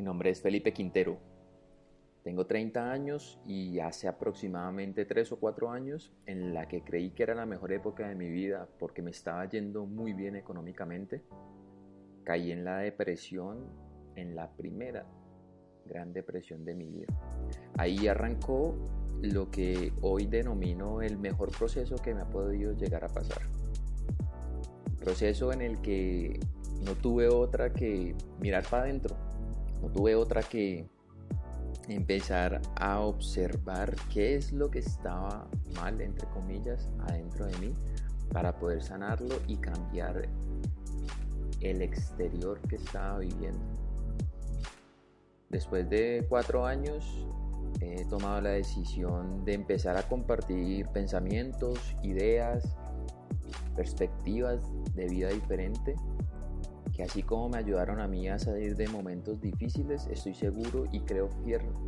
Mi 0.00 0.04
nombre 0.04 0.30
es 0.30 0.40
Felipe 0.40 0.72
Quintero. 0.72 1.18
Tengo 2.24 2.46
30 2.46 2.90
años 2.90 3.38
y 3.44 3.80
hace 3.80 4.08
aproximadamente 4.08 5.04
3 5.04 5.32
o 5.32 5.38
4 5.38 5.70
años 5.70 6.10
en 6.24 6.54
la 6.54 6.66
que 6.68 6.82
creí 6.82 7.10
que 7.10 7.24
era 7.24 7.34
la 7.34 7.44
mejor 7.44 7.70
época 7.70 8.08
de 8.08 8.14
mi 8.14 8.30
vida 8.30 8.66
porque 8.78 9.02
me 9.02 9.10
estaba 9.10 9.46
yendo 9.46 9.84
muy 9.84 10.14
bien 10.14 10.36
económicamente, 10.36 11.22
caí 12.24 12.50
en 12.50 12.64
la 12.64 12.78
depresión, 12.78 13.66
en 14.16 14.34
la 14.34 14.48
primera 14.56 15.04
gran 15.84 16.14
depresión 16.14 16.64
de 16.64 16.74
mi 16.74 16.86
vida. 16.86 17.08
Ahí 17.76 18.08
arrancó 18.08 18.74
lo 19.20 19.50
que 19.50 19.92
hoy 20.00 20.24
denomino 20.24 21.02
el 21.02 21.18
mejor 21.18 21.50
proceso 21.50 21.96
que 21.96 22.14
me 22.14 22.22
ha 22.22 22.30
podido 22.30 22.72
llegar 22.72 23.04
a 23.04 23.08
pasar. 23.08 23.42
Proceso 24.98 25.52
en 25.52 25.60
el 25.60 25.82
que 25.82 26.40
no 26.86 26.94
tuve 26.94 27.28
otra 27.28 27.74
que 27.74 28.14
mirar 28.40 28.64
para 28.64 28.84
adentro 28.84 29.29
no 29.82 29.88
tuve 29.88 30.14
otra 30.14 30.42
que 30.42 30.86
empezar 31.88 32.60
a 32.76 33.00
observar 33.00 33.94
qué 34.12 34.36
es 34.36 34.52
lo 34.52 34.70
que 34.70 34.80
estaba 34.80 35.46
mal, 35.74 36.00
entre 36.00 36.28
comillas, 36.28 36.88
adentro 37.00 37.46
de 37.46 37.58
mí 37.58 37.74
para 38.32 38.56
poder 38.58 38.82
sanarlo 38.82 39.36
y 39.48 39.56
cambiar 39.56 40.28
el 41.60 41.82
exterior 41.82 42.60
que 42.68 42.76
estaba 42.76 43.18
viviendo. 43.18 43.64
Después 45.48 45.88
de 45.90 46.24
cuatro 46.28 46.64
años 46.64 47.26
he 47.80 48.04
tomado 48.04 48.40
la 48.40 48.50
decisión 48.50 49.44
de 49.44 49.54
empezar 49.54 49.96
a 49.96 50.06
compartir 50.08 50.86
pensamientos, 50.88 51.96
ideas, 52.02 52.76
perspectivas 53.74 54.60
de 54.94 55.06
vida 55.06 55.28
diferente 55.28 55.96
así 57.02 57.22
como 57.22 57.48
me 57.48 57.58
ayudaron 57.58 58.00
a 58.00 58.08
mí 58.08 58.28
a 58.28 58.38
salir 58.38 58.76
de 58.76 58.88
momentos 58.88 59.40
difíciles, 59.40 60.06
estoy 60.08 60.34
seguro 60.34 60.86
y 60.92 61.00
creo 61.00 61.28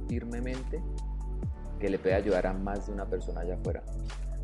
firmemente 0.08 0.82
que 1.78 1.88
le 1.88 1.98
puede 1.98 2.14
ayudar 2.14 2.46
a 2.46 2.52
más 2.52 2.86
de 2.86 2.92
una 2.92 3.06
persona 3.06 3.40
allá 3.40 3.54
afuera. 3.54 3.82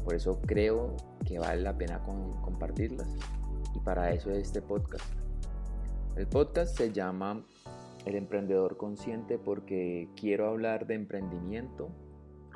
Por 0.04 0.14
eso 0.14 0.40
creo 0.40 0.96
que 1.24 1.38
vale 1.38 1.62
la 1.62 1.76
pena 1.76 2.00
compartirlas. 2.02 3.08
Y 3.74 3.80
para 3.80 4.12
eso 4.12 4.30
es 4.30 4.38
este 4.38 4.62
podcast. 4.62 5.04
El 6.16 6.26
podcast 6.26 6.76
se 6.76 6.92
llama 6.92 7.44
El 8.04 8.16
Emprendedor 8.16 8.76
Consciente 8.76 9.38
porque 9.38 10.08
quiero 10.16 10.48
hablar 10.48 10.86
de 10.86 10.94
emprendimiento, 10.94 11.90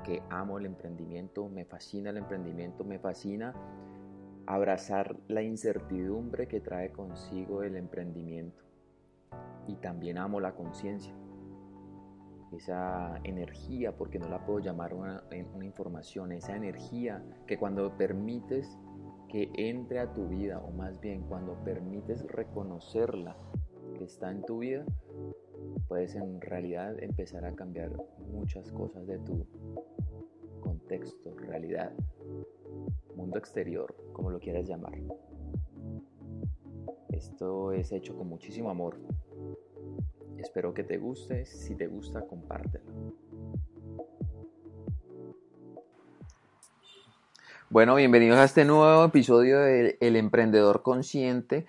que 0.05 0.23
amo 0.31 0.59
el 0.59 0.67
emprendimiento, 0.67 1.49
me 1.49 1.65
fascina 1.65 2.11
el 2.11 2.17
emprendimiento, 2.17 2.83
me 2.83 2.99
fascina 2.99 3.55
abrazar 4.47 5.17
la 5.29 5.43
incertidumbre 5.43 6.49
que 6.49 6.61
trae 6.61 6.91
consigo 6.91 7.63
el 7.63 7.77
emprendimiento. 7.77 8.65
Y 9.67 9.77
también 9.77 10.19
amo 10.19 10.41
la 10.41 10.55
conciencia, 10.55 11.15
esa 12.53 13.21
energía, 13.25 13.97
porque 13.97 14.19
no 14.19 14.29
la 14.29 14.45
puedo 14.45 14.59
llamar 14.59 14.95
una, 14.95 15.23
información, 15.63 16.33
esa 16.33 16.57
energía 16.57 17.23
que 17.47 17.59
cuando 17.59 17.97
permites 17.97 18.79
que 19.29 19.51
entre 19.55 20.01
a 20.01 20.13
tu 20.13 20.29
vida, 20.29 20.59
o 20.61 20.73
más 20.73 21.01
bien 21.01 21.23
cuando 21.23 21.55
permites 21.65 22.23
reconocerla 22.27 23.37
que 23.97 24.05
está 24.05 24.31
en 24.31 24.43
tu 24.43 24.59
vida, 24.59 24.85
puedes 25.89 26.15
en 26.17 26.41
realidad 26.41 27.03
empezar 27.03 27.45
a 27.45 27.55
cambiar 27.55 27.93
muchas 28.31 28.71
cosas 28.73 29.07
de 29.07 29.19
tu 29.19 29.47
contexto, 30.61 31.35
realidad 31.37 31.93
mundo 33.23 33.39
exterior, 33.39 33.95
como 34.13 34.31
lo 34.31 34.41
quieras 34.41 34.67
llamar. 34.67 34.99
Esto 37.09 37.71
es 37.71 37.93
hecho 37.93 38.17
con 38.17 38.29
muchísimo 38.29 38.69
amor. 38.69 38.99
Espero 40.39 40.75
que 40.75 40.83
te 40.83 40.99
guste. 40.99 41.47
Si 41.47 41.77
te 41.77 41.87
gusta, 41.87 42.27
compártelo. 42.27 42.85
Bueno, 47.71 47.95
bienvenidos 47.95 48.39
a 48.39 48.45
este 48.45 48.65
nuevo 48.65 49.05
episodio 49.05 49.61
de 49.61 49.99
El 50.01 50.17
Emprendedor 50.17 50.83
Consciente. 50.83 51.65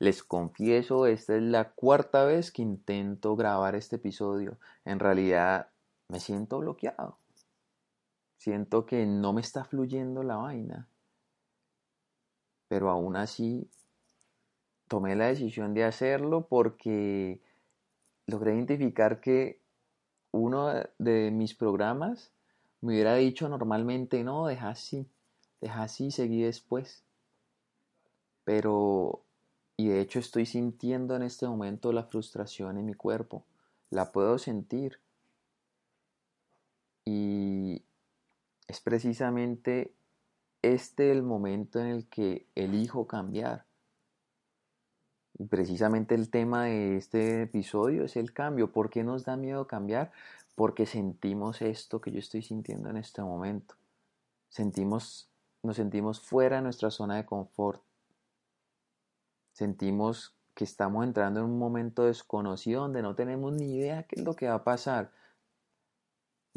Les 0.00 0.24
confieso, 0.24 1.06
esta 1.06 1.36
es 1.36 1.42
la 1.42 1.70
cuarta 1.70 2.24
vez 2.24 2.50
que 2.50 2.62
intento 2.62 3.36
grabar 3.36 3.76
este 3.76 3.96
episodio. 3.96 4.58
En 4.84 4.98
realidad 4.98 5.68
me 6.08 6.18
siento 6.18 6.58
bloqueado. 6.58 7.18
Siento 8.38 8.86
que 8.86 9.04
no 9.04 9.32
me 9.32 9.40
está 9.40 9.64
fluyendo 9.64 10.22
la 10.22 10.36
vaina. 10.36 10.88
Pero 12.68 12.88
aún 12.88 13.16
así 13.16 13.68
tomé 14.86 15.16
la 15.16 15.26
decisión 15.26 15.74
de 15.74 15.84
hacerlo 15.84 16.46
porque 16.48 17.40
logré 18.26 18.54
identificar 18.54 19.20
que 19.20 19.60
uno 20.30 20.72
de 20.98 21.30
mis 21.30 21.54
programas 21.54 22.32
me 22.80 22.92
hubiera 22.92 23.14
dicho 23.16 23.48
normalmente, 23.48 24.22
no, 24.22 24.46
deja 24.46 24.68
así, 24.68 25.06
deja 25.60 25.82
así, 25.82 26.10
seguí 26.10 26.42
después. 26.42 27.02
Pero, 28.44 29.24
y 29.76 29.88
de 29.88 30.00
hecho 30.00 30.20
estoy 30.20 30.46
sintiendo 30.46 31.16
en 31.16 31.22
este 31.22 31.46
momento 31.46 31.92
la 31.92 32.04
frustración 32.04 32.78
en 32.78 32.86
mi 32.86 32.94
cuerpo, 32.94 33.44
la 33.90 34.12
puedo 34.12 34.38
sentir. 34.38 35.00
Y 37.04 37.82
es 38.68 38.80
precisamente 38.80 39.94
este 40.62 41.10
el 41.10 41.22
momento 41.22 41.80
en 41.80 41.86
el 41.86 42.08
que 42.08 42.46
elijo 42.54 43.06
cambiar. 43.06 43.64
Y 45.38 45.46
precisamente 45.46 46.14
el 46.14 46.30
tema 46.30 46.64
de 46.64 46.96
este 46.96 47.42
episodio 47.42 48.04
es 48.04 48.16
el 48.16 48.32
cambio. 48.32 48.72
¿Por 48.72 48.90
qué 48.90 49.04
nos 49.04 49.24
da 49.24 49.36
miedo 49.36 49.66
cambiar? 49.66 50.12
Porque 50.54 50.84
sentimos 50.84 51.62
esto 51.62 52.00
que 52.00 52.10
yo 52.10 52.18
estoy 52.18 52.42
sintiendo 52.42 52.90
en 52.90 52.98
este 52.98 53.22
momento. 53.22 53.76
Sentimos, 54.48 55.30
nos 55.62 55.76
sentimos 55.76 56.20
fuera 56.20 56.56
de 56.56 56.62
nuestra 56.62 56.90
zona 56.90 57.16
de 57.16 57.24
confort. 57.24 57.82
Sentimos 59.52 60.34
que 60.54 60.64
estamos 60.64 61.04
entrando 61.04 61.40
en 61.40 61.46
un 61.46 61.58
momento 61.58 62.04
desconocido 62.04 62.82
donde 62.82 63.00
no 63.00 63.14
tenemos 63.14 63.52
ni 63.52 63.76
idea 63.76 64.02
qué 64.02 64.16
es 64.16 64.24
lo 64.24 64.34
que 64.34 64.48
va 64.48 64.54
a 64.54 64.64
pasar. 64.64 65.12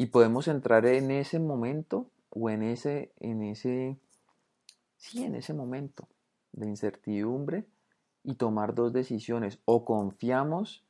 Y 0.01 0.07
podemos 0.07 0.47
entrar 0.47 0.87
en 0.87 1.11
ese 1.11 1.37
momento 1.37 2.09
o 2.31 2.49
en 2.49 2.63
ese, 2.63 3.13
en 3.19 3.43
ese, 3.43 3.99
sí, 4.97 5.23
en 5.23 5.35
ese 5.35 5.53
momento 5.53 6.07
de 6.53 6.65
incertidumbre 6.65 7.67
y 8.23 8.33
tomar 8.33 8.73
dos 8.73 8.93
decisiones. 8.93 9.59
O 9.65 9.85
confiamos 9.85 10.83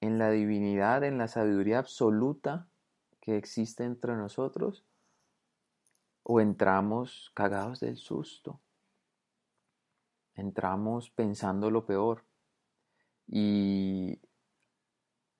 en 0.00 0.16
la 0.16 0.30
divinidad, 0.30 1.02
en 1.02 1.18
la 1.18 1.26
sabiduría 1.26 1.80
absoluta 1.80 2.68
que 3.20 3.36
existe 3.36 3.82
entre 3.82 4.14
nosotros, 4.14 4.86
o 6.22 6.40
entramos 6.40 7.32
cagados 7.34 7.80
del 7.80 7.96
susto. 7.96 8.60
Entramos 10.36 11.10
pensando 11.10 11.68
lo 11.68 11.84
peor. 11.84 12.24
Y 13.26 14.20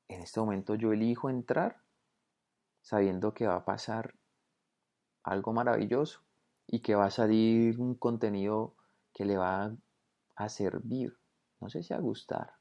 en 0.09 0.23
este 0.23 0.41
momento 0.41 0.75
yo 0.75 0.93
elijo 0.93 1.31
entrar 1.31 1.87
sabiendo 2.89 3.35
que 3.35 3.47
va 3.47 3.57
a 3.57 3.65
pasar 3.67 4.15
algo 5.23 5.53
maravilloso 5.53 6.23
y 6.67 6.81
que 6.81 6.95
va 6.95 7.05
a 7.05 7.11
salir 7.11 7.79
un 7.79 7.95
contenido 7.95 8.77
que 9.13 9.27
le 9.27 9.37
va 9.37 9.77
a 10.37 10.49
servir, 10.49 11.15
no 11.61 11.69
sé 11.69 11.83
si 11.83 11.93
a 11.93 11.99
gustar, 11.99 12.55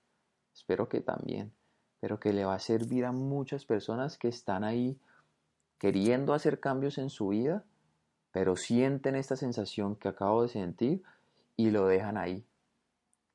espero 0.53 0.89
que 0.89 0.99
también, 0.99 1.53
pero 2.01 2.19
que 2.19 2.33
le 2.33 2.43
va 2.43 2.55
a 2.55 2.59
servir 2.59 3.05
a 3.05 3.13
muchas 3.13 3.63
personas 3.63 4.17
que 4.17 4.27
están 4.27 4.65
ahí 4.65 4.99
queriendo 5.77 6.33
hacer 6.33 6.59
cambios 6.59 6.97
en 6.97 7.09
su 7.09 7.29
vida, 7.29 7.63
pero 8.33 8.57
sienten 8.57 9.15
esta 9.15 9.37
sensación 9.37 9.95
que 9.95 10.09
acabo 10.09 10.41
de 10.41 10.49
sentir 10.49 11.03
y 11.55 11.71
lo 11.71 11.87
dejan 11.87 12.17
ahí. 12.17 12.45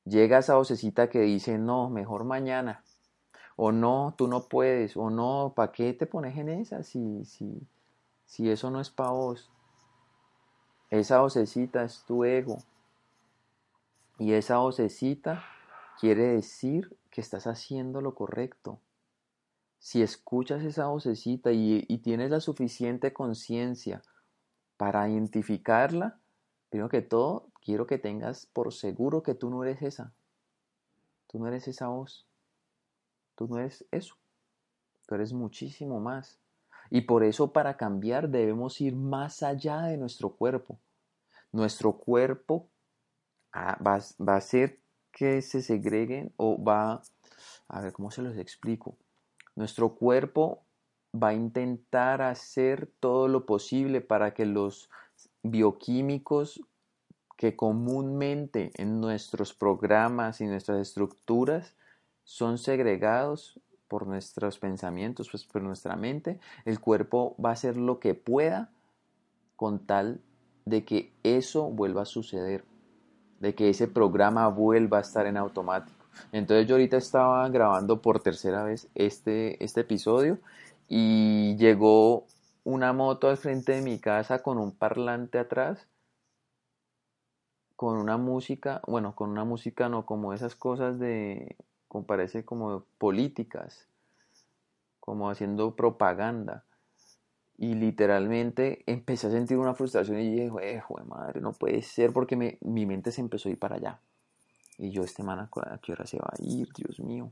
Llega 0.05 0.37
esa 0.37 0.57
vocecita 0.57 1.09
que 1.09 1.21
dice, 1.21 1.57
no, 1.57 1.89
mejor 1.89 2.23
mañana, 2.23 2.83
o 3.55 3.71
no, 3.71 4.13
tú 4.17 4.27
no 4.27 4.47
puedes, 4.47 4.97
o 4.97 5.09
no, 5.09 5.53
¿para 5.55 5.71
qué 5.71 5.93
te 5.93 6.05
pones 6.05 6.37
en 6.37 6.49
esa 6.49 6.83
si, 6.83 7.25
si, 7.25 7.67
si 8.25 8.49
eso 8.49 8.71
no 8.71 8.81
es 8.81 8.89
para 8.89 9.11
vos? 9.11 9.51
Esa 10.89 11.21
vocecita 11.21 11.83
es 11.83 12.03
tu 12.05 12.23
ego. 12.23 12.59
Y 14.19 14.33
esa 14.33 14.57
vocecita 14.57 15.43
quiere 15.99 16.27
decir 16.27 16.95
que 17.09 17.21
estás 17.21 17.47
haciendo 17.47 18.01
lo 18.01 18.15
correcto. 18.15 18.79
Si 19.79 20.01
escuchas 20.01 20.63
esa 20.63 20.87
vocecita 20.87 21.51
y, 21.51 21.85
y 21.87 21.97
tienes 21.99 22.31
la 22.31 22.39
suficiente 22.39 23.11
conciencia 23.11 24.01
para 24.77 25.07
identificarla, 25.09 26.19
primero 26.69 26.89
que 26.89 27.01
todo, 27.01 27.47
quiero 27.61 27.85
que 27.85 27.97
tengas 27.97 28.45
por 28.45 28.73
seguro 28.73 29.23
que 29.23 29.35
tú 29.35 29.49
no 29.49 29.63
eres 29.63 29.81
esa. 29.81 30.13
Tú 31.27 31.39
no 31.39 31.47
eres 31.47 31.67
esa 31.67 31.87
voz. 31.87 32.27
Tú 33.35 33.47
no 33.47 33.57
eres 33.57 33.85
eso. 33.91 34.15
Tú 35.07 35.15
eres 35.15 35.33
muchísimo 35.33 35.99
más. 35.99 36.39
Y 36.89 37.01
por 37.01 37.23
eso 37.23 37.51
para 37.51 37.77
cambiar 37.77 38.29
debemos 38.29 38.79
ir 38.81 38.95
más 38.95 39.43
allá 39.43 39.83
de 39.83 39.97
nuestro 39.97 40.29
cuerpo. 40.35 40.79
Nuestro 41.51 41.93
cuerpo 41.93 42.67
ah, 43.51 43.77
va, 43.85 43.99
va 44.21 44.33
a 44.33 44.37
hacer 44.37 44.79
que 45.11 45.41
se 45.41 45.61
segreguen 45.61 46.33
o 46.37 46.61
va, 46.61 47.01
a 47.67 47.81
ver 47.81 47.93
cómo 47.93 48.11
se 48.11 48.21
los 48.21 48.37
explico. 48.37 48.97
Nuestro 49.55 49.95
cuerpo 49.95 50.63
va 51.15 51.29
a 51.29 51.33
intentar 51.33 52.21
hacer 52.21 52.91
todo 52.99 53.27
lo 53.27 53.45
posible 53.45 54.01
para 54.01 54.33
que 54.33 54.45
los 54.45 54.89
bioquímicos 55.43 56.61
que 57.37 57.55
comúnmente 57.55 58.71
en 58.75 58.99
nuestros 58.99 59.53
programas 59.53 60.41
y 60.41 60.45
nuestras 60.45 60.79
estructuras 60.79 61.75
son 62.23 62.57
segregados 62.57 63.59
por 63.87 64.07
nuestros 64.07 64.57
pensamientos, 64.57 65.29
pues 65.29 65.45
por 65.45 65.61
nuestra 65.61 65.95
mente, 65.95 66.39
el 66.65 66.79
cuerpo 66.79 67.35
va 67.43 67.49
a 67.49 67.53
hacer 67.53 67.77
lo 67.77 67.99
que 67.99 68.15
pueda 68.15 68.71
con 69.55 69.85
tal 69.85 70.19
de 70.65 70.83
que 70.83 71.13
eso 71.23 71.69
vuelva 71.69 72.03
a 72.03 72.05
suceder, 72.05 72.63
de 73.39 73.53
que 73.53 73.69
ese 73.69 73.87
programa 73.87 74.47
vuelva 74.47 74.97
a 74.97 75.01
estar 75.01 75.27
en 75.27 75.37
automático. 75.37 76.05
Entonces 76.31 76.67
yo 76.67 76.75
ahorita 76.75 76.97
estaba 76.97 77.47
grabando 77.49 78.01
por 78.01 78.19
tercera 78.19 78.63
vez 78.63 78.89
este, 78.95 79.63
este 79.63 79.81
episodio 79.81 80.39
y 80.87 81.55
llegó 81.57 82.25
una 82.63 82.93
moto 82.93 83.29
al 83.29 83.37
frente 83.37 83.73
de 83.73 83.81
mi 83.81 83.99
casa 83.99 84.41
con 84.41 84.57
un 84.57 84.71
parlante 84.71 85.37
atrás, 85.37 85.87
con 87.75 87.97
una 87.97 88.17
música, 88.17 88.81
bueno, 88.87 89.15
con 89.15 89.29
una 89.29 89.43
música 89.43 89.89
no, 89.89 90.05
como 90.05 90.33
esas 90.33 90.55
cosas 90.55 90.99
de, 90.99 91.57
como 91.93 92.05
parece 92.05 92.43
como 92.43 92.83
políticas, 92.97 93.87
como 94.99 95.29
haciendo 95.29 95.75
propaganda. 95.75 96.65
Y 97.57 97.75
literalmente 97.75 98.83
empecé 98.87 99.27
a 99.27 99.31
sentir 99.31 99.57
una 99.57 99.75
frustración 99.75 100.19
y 100.19 100.31
dije, 100.31 100.49
eh, 100.61 100.83
madre, 101.05 101.39
no 101.39 101.53
puede 101.53 101.83
ser 101.83 102.11
porque 102.11 102.35
mi 102.59 102.85
mente 102.85 103.11
se 103.11 103.21
empezó 103.21 103.47
a 103.47 103.51
ir 103.51 103.59
para 103.59 103.75
allá. 103.75 103.99
Y 104.79 104.89
yo, 104.89 105.03
este 105.03 105.21
man, 105.23 105.39
¿a 105.39 105.77
qué 105.81 105.91
hora 105.91 106.07
se 106.07 106.17
va 106.17 106.29
a 106.31 106.41
ir? 106.41 106.67
Dios 106.75 106.99
mío. 106.99 107.31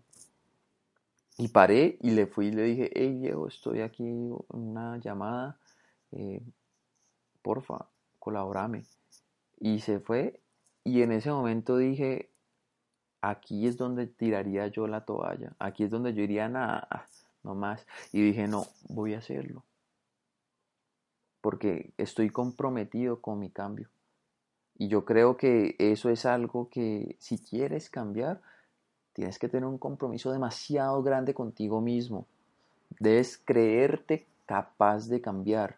Y 1.38 1.48
paré 1.48 1.98
y 2.02 2.12
le 2.12 2.28
fui 2.28 2.48
y 2.48 2.52
le 2.52 2.62
dije, 2.64 2.92
hey 2.94 3.18
Diego, 3.20 3.48
estoy 3.48 3.82
aquí 3.82 4.04
en 4.04 4.38
una 4.50 4.98
llamada, 5.00 5.58
eh, 6.12 6.44
porfa, 7.42 7.88
colaborame. 8.20 8.86
Y 9.60 9.80
se 9.80 10.00
fue 10.00 10.40
y 10.84 11.02
en 11.02 11.12
ese 11.12 11.32
momento 11.32 11.78
dije, 11.78 12.31
aquí 13.22 13.68
es 13.68 13.78
donde 13.78 14.08
tiraría 14.08 14.68
yo 14.68 14.88
la 14.88 15.06
toalla, 15.06 15.54
aquí 15.60 15.84
es 15.84 15.92
donde 15.92 16.14
yo 16.14 16.24
iría, 16.24 16.50
nada, 16.50 17.08
no 17.44 17.56
más. 17.56 17.86
Y 18.12 18.22
dije, 18.22 18.48
no, 18.48 18.66
voy 18.90 19.14
a 19.14 19.20
hacerlo. 19.20 19.64
Porque 21.42 21.94
estoy 21.98 22.30
comprometido 22.30 23.22
con 23.22 23.40
mi 23.40 23.50
cambio. 23.50 23.90
Y 24.78 24.88
yo 24.88 25.06
creo 25.06 25.38
que 25.38 25.76
eso 25.80 26.10
es 26.10 26.26
algo 26.26 26.70
que 26.70 27.16
si 27.20 27.38
quieres 27.38 27.90
cambiar, 27.90 28.42
tienes 29.14 29.38
que 29.38 29.50
tener 29.50 29.66
un 29.66 29.78
compromiso 29.78 30.32
demasiado 30.32 31.02
grande 31.04 31.34
contigo 31.34 31.82
mismo. 31.82 32.26
Debes 33.00 33.38
creerte 33.38 34.28
capaz 34.46 35.08
de 35.08 35.22
cambiar. 35.22 35.78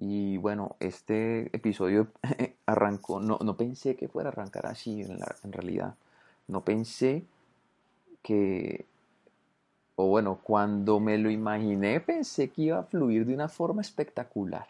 Y 0.00 0.38
bueno, 0.38 0.76
este 0.80 1.54
episodio 1.54 2.08
arrancó, 2.66 3.20
no, 3.20 3.38
no 3.42 3.56
pensé 3.56 3.96
que 3.96 4.08
fuera 4.08 4.30
a 4.30 4.32
arrancar 4.32 4.66
así 4.66 5.02
en, 5.02 5.52
realidad. 5.52 5.94
No 6.48 6.64
pensé 6.64 7.24
que, 8.22 8.86
o 9.96 10.06
bueno, 10.08 10.40
cuando 10.42 10.98
me 10.98 11.18
lo 11.18 11.30
imaginé 11.30 12.00
pensé 12.00 12.50
que 12.50 12.62
iba 12.62 12.78
a 12.80 12.84
fluir 12.84 13.26
de 13.26 13.34
una 13.34 13.48
forma 13.48 13.82
espectacular 13.82 14.66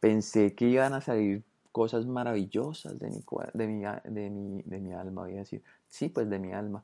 pensé 0.00 0.54
que 0.54 0.66
iban 0.66 0.94
a 0.94 1.00
salir 1.00 1.42
cosas 1.72 2.06
maravillosas 2.06 2.98
de 2.98 3.10
mi, 3.10 3.22
de 3.54 3.66
mi, 3.66 3.84
de 4.04 4.30
mi, 4.30 4.62
de 4.62 4.78
mi 4.78 4.92
alma, 4.92 5.22
voy 5.22 5.34
a 5.34 5.38
decir, 5.38 5.62
sí, 5.88 6.08
pues 6.08 6.28
de 6.28 6.38
mi 6.38 6.52
alma, 6.52 6.82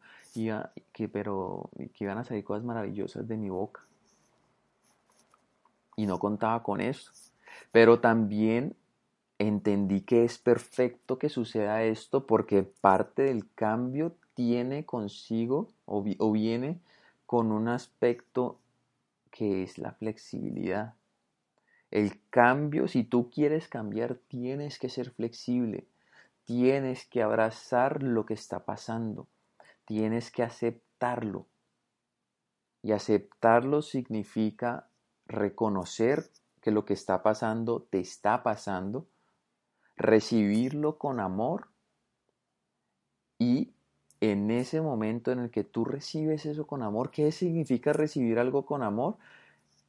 que, 0.92 1.08
pero 1.08 1.70
que 1.76 2.04
iban 2.04 2.18
a 2.18 2.24
salir 2.24 2.44
cosas 2.44 2.64
maravillosas 2.64 3.26
de 3.26 3.36
mi 3.36 3.48
boca. 3.48 3.82
Y 5.96 6.06
no 6.06 6.18
contaba 6.18 6.62
con 6.62 6.80
eso. 6.80 7.12
Pero 7.72 8.00
también 8.00 8.76
entendí 9.38 10.02
que 10.02 10.24
es 10.24 10.38
perfecto 10.38 11.18
que 11.18 11.28
suceda 11.28 11.82
esto 11.82 12.26
porque 12.26 12.62
parte 12.62 13.22
del 13.22 13.50
cambio 13.54 14.16
tiene 14.34 14.84
consigo 14.84 15.68
o, 15.86 16.02
viene 16.32 16.80
con 17.26 17.52
un 17.52 17.68
aspecto 17.68 18.58
que 19.30 19.62
es 19.62 19.78
la 19.78 19.92
flexibilidad. 19.92 20.94
El 21.90 22.20
cambio, 22.30 22.88
si 22.88 23.04
tú 23.04 23.30
quieres 23.30 23.68
cambiar, 23.68 24.16
tienes 24.28 24.78
que 24.78 24.88
ser 24.88 25.10
flexible, 25.10 25.86
tienes 26.44 27.06
que 27.06 27.22
abrazar 27.22 28.02
lo 28.02 28.26
que 28.26 28.34
está 28.34 28.64
pasando, 28.64 29.28
tienes 29.84 30.30
que 30.30 30.42
aceptarlo. 30.42 31.46
Y 32.82 32.92
aceptarlo 32.92 33.80
significa 33.82 34.88
reconocer 35.26 36.30
que 36.64 36.70
lo 36.70 36.86
que 36.86 36.94
está 36.94 37.22
pasando 37.22 37.82
te 37.90 38.00
está 38.00 38.42
pasando, 38.42 39.06
recibirlo 39.98 40.96
con 40.96 41.20
amor 41.20 41.68
y 43.38 43.74
en 44.22 44.50
ese 44.50 44.80
momento 44.80 45.30
en 45.30 45.40
el 45.40 45.50
que 45.50 45.62
tú 45.62 45.84
recibes 45.84 46.46
eso 46.46 46.66
con 46.66 46.82
amor, 46.82 47.10
¿qué 47.10 47.32
significa 47.32 47.92
recibir 47.92 48.38
algo 48.38 48.64
con 48.64 48.82
amor? 48.82 49.18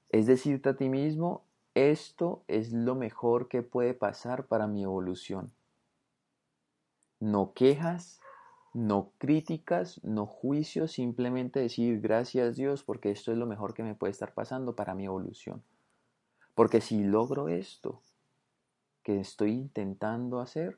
Es 0.10 0.26
decirte 0.26 0.68
a 0.68 0.76
ti 0.76 0.90
mismo, 0.90 1.46
esto 1.76 2.44
es 2.50 2.74
lo 2.74 2.96
mejor 2.96 3.48
que 3.48 3.62
puede 3.62 3.94
pasar 3.94 4.46
para 4.46 4.68
mi 4.68 4.84
evolución. 4.84 5.54
No 7.22 7.54
quejas, 7.54 8.20
no 8.74 9.14
críticas, 9.18 10.04
no 10.04 10.26
juicios, 10.26 10.92
simplemente 10.92 11.62
decir 11.62 12.02
gracias 12.02 12.58
Dios 12.58 12.84
porque 12.84 13.12
esto 13.12 13.32
es 13.32 13.38
lo 13.38 13.46
mejor 13.46 13.74
que 13.74 13.84
me 13.84 13.96
puede 13.96 14.12
estar 14.12 14.34
pasando 14.34 14.76
para 14.76 14.94
mi 14.94 15.06
evolución. 15.06 15.64
Porque 16.56 16.82
si 16.82 17.04
logro 17.04 17.48
esto 17.48 18.02
que 19.04 19.20
estoy 19.20 19.52
intentando 19.52 20.40
hacer, 20.40 20.78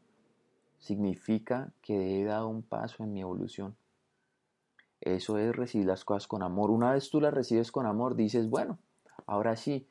significa 0.80 1.72
que 1.82 2.20
he 2.20 2.26
dado 2.26 2.50
un 2.50 2.64
paso 2.64 3.04
en 3.04 3.14
mi 3.14 3.22
evolución. 3.22 3.78
Eso 5.00 5.38
es 5.38 5.56
recibir 5.56 5.88
las 5.88 6.04
cosas 6.04 6.28
con 6.28 6.44
amor. 6.44 6.72
Una 6.72 6.92
vez 6.92 7.10
tú 7.10 7.22
las 7.22 7.34
recibes 7.34 7.72
con 7.72 7.86
amor, 7.86 8.16
dices, 8.16 8.50
bueno, 8.50 8.78
ahora 9.26 9.56
sí, 9.56 9.88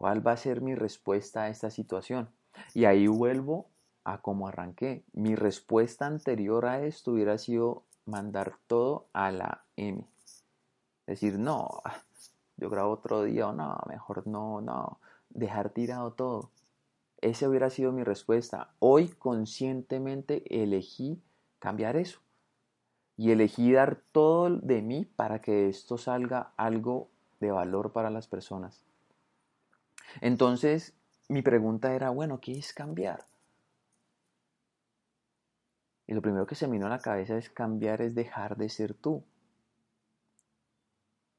¿Cuál 0.00 0.26
va 0.26 0.32
a 0.32 0.36
ser 0.38 0.62
mi 0.62 0.74
respuesta 0.74 1.42
a 1.42 1.48
esta 1.50 1.68
situación? 1.68 2.30
Y 2.72 2.86
ahí 2.86 3.06
vuelvo 3.06 3.68
a 4.02 4.22
cómo 4.22 4.48
arranqué. 4.48 5.04
Mi 5.12 5.34
respuesta 5.34 6.06
anterior 6.06 6.64
a 6.64 6.80
esto 6.80 7.12
hubiera 7.12 7.36
sido 7.36 7.82
mandar 8.06 8.54
todo 8.66 9.08
a 9.12 9.30
la 9.30 9.64
M. 9.76 10.02
Decir, 11.06 11.38
no, 11.38 11.68
yo 12.56 12.70
grabo 12.70 12.94
otro 12.94 13.24
día 13.24 13.48
o 13.48 13.52
no, 13.52 13.78
mejor 13.88 14.26
no, 14.26 14.62
no, 14.62 15.00
dejar 15.30 15.70
tirado 15.70 16.12
todo. 16.12 16.50
Esa 17.20 17.48
hubiera 17.48 17.70
sido 17.70 17.92
mi 17.92 18.04
respuesta. 18.04 18.74
Hoy 18.78 19.08
conscientemente 19.08 20.62
elegí 20.62 21.22
cambiar 21.58 21.96
eso. 21.96 22.20
Y 23.16 23.32
elegí 23.32 23.72
dar 23.72 24.02
todo 24.12 24.50
de 24.50 24.80
mí 24.80 25.04
para 25.04 25.40
que 25.42 25.68
esto 25.68 25.98
salga 25.98 26.52
algo 26.56 27.10
de 27.38 27.50
valor 27.50 27.92
para 27.92 28.10
las 28.10 28.26
personas. 28.26 28.84
Entonces, 30.20 30.94
mi 31.28 31.42
pregunta 31.42 31.94
era, 31.94 32.10
bueno, 32.10 32.40
¿qué 32.40 32.58
es 32.58 32.72
cambiar? 32.72 33.26
Y 36.06 36.14
lo 36.14 36.22
primero 36.22 36.46
que 36.46 36.54
se 36.54 36.66
me 36.66 36.72
vino 36.72 36.86
a 36.86 36.90
la 36.90 36.98
cabeza 36.98 37.36
es 37.36 37.50
cambiar 37.50 38.02
es 38.02 38.14
dejar 38.14 38.56
de 38.56 38.68
ser 38.68 38.94
tú. 38.94 39.22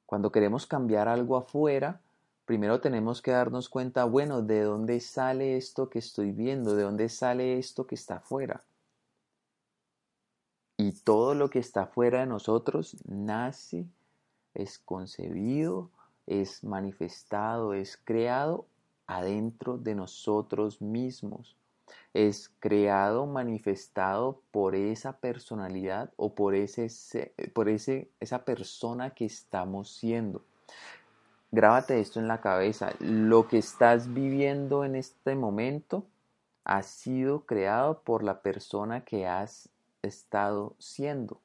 Cuando 0.06 0.32
queremos 0.32 0.66
cambiar 0.68 1.08
algo 1.08 1.36
afuera, 1.36 2.00
primero 2.46 2.82
tenemos 2.82 3.22
que 3.22 3.32
darnos 3.32 3.70
cuenta, 3.70 4.06
bueno, 4.06 4.42
¿de 4.42 4.62
dónde 4.62 5.00
sale 5.00 5.58
esto 5.58 5.90
que 5.90 6.00
estoy 6.00 6.32
viendo? 6.32 6.76
¿De 6.76 6.84
dónde 6.84 7.10
sale 7.10 7.58
esto 7.58 7.88
que 7.88 7.96
está 7.96 8.16
afuera? 8.16 8.64
Y 10.78 10.94
todo 10.94 11.36
lo 11.36 11.50
que 11.50 11.60
está 11.60 11.86
fuera 11.86 12.22
de 12.22 12.26
nosotros 12.26 12.98
nace, 13.06 13.86
es 14.54 14.80
concebido 14.80 15.90
es 16.28 16.64
manifestado, 16.64 17.74
es 17.74 17.98
creado 17.98 18.66
adentro 19.08 19.78
de 19.78 19.96
nosotros 19.96 20.82
mismos. 20.82 21.58
es 22.14 22.50
creado, 22.60 23.26
manifestado 23.26 24.42
por 24.52 24.76
esa 24.76 25.18
personalidad 25.18 26.12
o 26.18 26.34
por, 26.36 26.56
ese, 26.56 26.88
por 27.54 27.70
ese, 27.70 28.10
esa 28.20 28.44
persona 28.44 29.12
que 29.12 29.26
estamos 29.26 29.92
siendo. 29.92 30.44
Grábate 31.53 32.00
esto 32.00 32.22
en 32.22 32.29
la 32.29 32.39
cabeza. 32.39 32.93
Lo 33.00 33.50
que 33.50 33.58
estás 33.58 34.13
viviendo 34.13 34.86
en 34.86 34.96
este 34.96 35.36
momento 35.36 36.05
ha 36.63 36.81
sido 36.81 37.46
creado 37.46 38.03
por 38.03 38.24
la 38.24 38.41
persona 38.41 39.03
que 39.03 39.27
has 39.27 39.67
estado 40.01 40.75
siendo. 40.79 41.41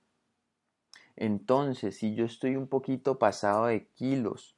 Entonces, 1.17 1.97
si 1.97 2.15
yo 2.15 2.25
estoy 2.25 2.55
un 2.55 2.69
poquito 2.69 3.19
pasado 3.19 3.67
de 3.67 3.87
kilos, 3.97 4.55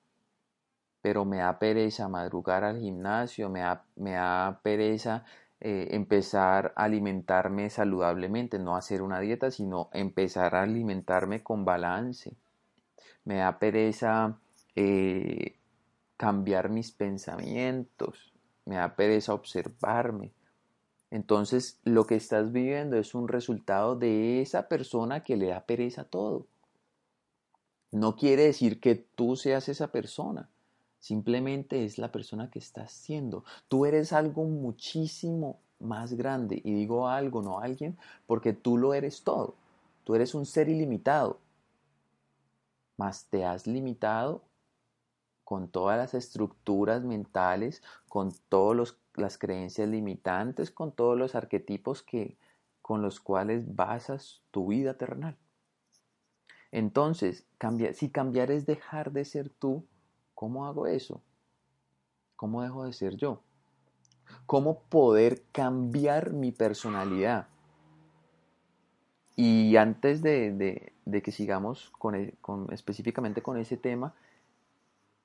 pero 1.00 1.24
me 1.24 1.38
da 1.38 1.58
pereza 1.58 2.08
madrugar 2.08 2.62
al 2.62 2.80
gimnasio, 2.80 3.48
me 3.48 3.60
da, 3.60 3.84
me 3.96 4.12
da 4.12 4.60
pereza 4.62 5.24
eh, 5.60 5.88
empezar 5.92 6.74
a 6.76 6.84
alimentarme 6.84 7.70
saludablemente, 7.70 8.58
no 8.58 8.76
hacer 8.76 9.00
una 9.00 9.20
dieta, 9.20 9.50
sino 9.50 9.88
empezar 9.94 10.54
a 10.54 10.62
alimentarme 10.62 11.42
con 11.42 11.64
balance. 11.64 12.36
Me 13.24 13.36
da 13.36 13.58
pereza 13.58 14.36
eh, 14.74 15.58
cambiar 16.16 16.68
mis 16.68 16.92
pensamientos, 16.92 18.32
me 18.64 18.76
da 18.76 18.96
pereza 18.96 19.34
observarme. 19.34 20.32
Entonces 21.10 21.80
lo 21.84 22.06
que 22.06 22.16
estás 22.16 22.52
viviendo 22.52 22.96
es 22.96 23.14
un 23.14 23.28
resultado 23.28 23.96
de 23.96 24.42
esa 24.42 24.68
persona 24.68 25.24
que 25.24 25.36
le 25.36 25.46
da 25.46 25.64
pereza 25.64 26.04
todo. 26.04 26.46
No 27.90 28.16
quiere 28.16 28.44
decir 28.44 28.80
que 28.80 28.94
tú 28.94 29.36
seas 29.36 29.68
esa 29.68 29.90
persona. 29.90 30.50
Simplemente 30.98 31.84
es 31.84 31.96
la 31.96 32.12
persona 32.12 32.50
que 32.50 32.58
estás 32.58 32.92
siendo. 32.92 33.44
Tú 33.68 33.86
eres 33.86 34.12
algo 34.12 34.44
muchísimo 34.44 35.60
más 35.78 36.12
grande. 36.14 36.60
Y 36.62 36.74
digo 36.74 37.08
algo, 37.08 37.40
no 37.42 37.60
alguien, 37.60 37.96
porque 38.26 38.52
tú 38.52 38.76
lo 38.76 38.92
eres 38.92 39.22
todo. 39.22 39.54
Tú 40.04 40.14
eres 40.14 40.34
un 40.34 40.44
ser 40.44 40.68
ilimitado. 40.68 41.40
Mas 42.96 43.26
te 43.26 43.44
has 43.44 43.66
limitado 43.66 44.42
con 45.48 45.68
todas 45.68 45.96
las 45.96 46.12
estructuras 46.12 47.04
mentales, 47.04 47.82
con 48.06 48.34
todas 48.50 48.98
las 49.14 49.38
creencias 49.38 49.88
limitantes, 49.88 50.70
con 50.70 50.92
todos 50.92 51.16
los 51.16 51.34
arquetipos 51.34 52.02
que, 52.02 52.36
con 52.82 53.00
los 53.00 53.18
cuales 53.18 53.74
basas 53.74 54.42
tu 54.50 54.66
vida 54.66 54.98
terrenal. 54.98 55.38
Entonces, 56.70 57.46
si 57.94 58.10
cambiar 58.10 58.50
es 58.50 58.66
dejar 58.66 59.12
de 59.12 59.24
ser 59.24 59.48
tú, 59.48 59.86
¿Cómo 60.38 60.66
hago 60.66 60.86
eso? 60.86 61.20
¿Cómo 62.36 62.62
dejo 62.62 62.84
de 62.84 62.92
ser 62.92 63.16
yo? 63.16 63.42
¿Cómo 64.46 64.82
poder 64.82 65.42
cambiar 65.50 66.32
mi 66.32 66.52
personalidad? 66.52 67.48
Y 69.34 69.74
antes 69.74 70.22
de, 70.22 70.92
que 71.24 71.32
sigamos 71.32 71.90
e, 72.14 72.34
con, 72.40 72.72
específicamente 72.72 73.42
con 73.42 73.56
ese 73.56 73.76
tema, 73.76 74.14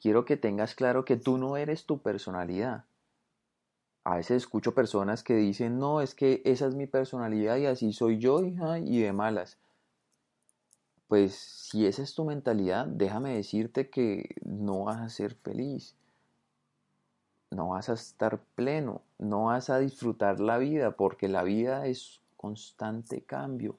quiero 0.04 0.24
que 0.24 0.38
tengas 0.38 0.76
claro 0.76 1.04
que 1.04 1.18
tú 1.18 1.40
no 1.40 1.58
eres 1.58 1.88
tu 1.88 2.04
personalidad. 2.04 2.86
A 4.04 4.18
veces 4.18 4.44
escucho 4.44 4.76
personas 4.76 5.24
que 5.24 5.34
dicen, 5.34 5.80
no, 5.80 6.02
es 6.02 6.14
que 6.14 6.44
esa 6.46 6.68
es 6.68 6.76
mi 6.76 6.86
personalidad 6.86 7.58
y 7.58 7.66
así 7.66 7.92
soy 7.92 8.20
yo 8.20 8.42
y 8.44 9.00
de 9.00 9.14
malas 9.14 9.58
pues 11.14 11.36
si 11.36 11.86
esa 11.86 12.02
es 12.02 12.16
tu 12.16 12.26
mentalidad, 12.26 12.88
déjame 12.88 13.36
decirte 13.36 13.88
que 13.88 14.36
no 14.44 14.86
vas 14.86 15.00
a 15.00 15.10
ser 15.10 15.36
feliz, 15.36 15.96
no 17.52 17.68
vas 17.70 17.88
a 17.88 17.94
estar 17.94 18.40
pleno, 18.56 19.04
no 19.20 19.44
vas 19.44 19.70
a 19.70 19.78
disfrutar 19.78 20.40
la 20.40 20.58
vida, 20.58 20.96
porque 20.96 21.28
la 21.28 21.44
vida 21.44 21.86
es 21.86 22.20
constante 22.36 23.22
cambio. 23.22 23.78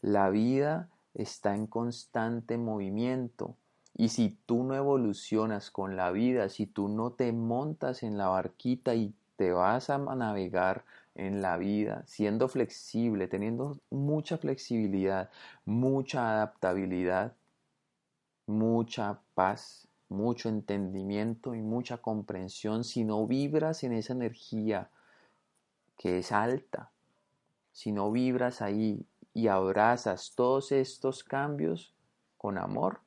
La 0.00 0.30
vida 0.30 0.90
está 1.14 1.56
en 1.56 1.66
constante 1.66 2.56
movimiento. 2.56 3.56
Y 3.96 4.08
si 4.08 4.36
tú 4.46 4.64
no 4.64 4.74
evolucionas 4.74 5.70
con 5.70 5.96
la 5.96 6.10
vida, 6.10 6.48
si 6.48 6.66
tú 6.66 6.88
no 6.88 7.12
te 7.12 7.32
montas 7.32 8.02
en 8.02 8.18
la 8.18 8.28
barquita 8.28 8.94
y 8.94 9.14
te 9.36 9.52
vas 9.52 9.88
a 9.90 9.98
navegar 9.98 10.84
en 11.14 11.42
la 11.42 11.56
vida, 11.56 12.02
siendo 12.06 12.48
flexible, 12.48 13.28
teniendo 13.28 13.78
mucha 13.90 14.36
flexibilidad, 14.36 15.30
mucha 15.64 16.30
adaptabilidad, 16.30 17.34
mucha 18.46 19.20
paz, 19.34 19.88
mucho 20.08 20.48
entendimiento 20.48 21.54
y 21.54 21.62
mucha 21.62 21.98
comprensión, 21.98 22.84
si 22.84 23.04
no 23.04 23.26
vibras 23.26 23.84
en 23.84 23.92
esa 23.92 24.12
energía 24.12 24.90
que 25.96 26.18
es 26.18 26.32
alta, 26.32 26.90
si 27.72 27.92
no 27.92 28.10
vibras 28.10 28.60
ahí 28.60 29.06
y 29.32 29.48
abrazas 29.48 30.32
todos 30.34 30.72
estos 30.72 31.24
cambios 31.24 31.94
con 32.36 32.58
amor, 32.58 33.00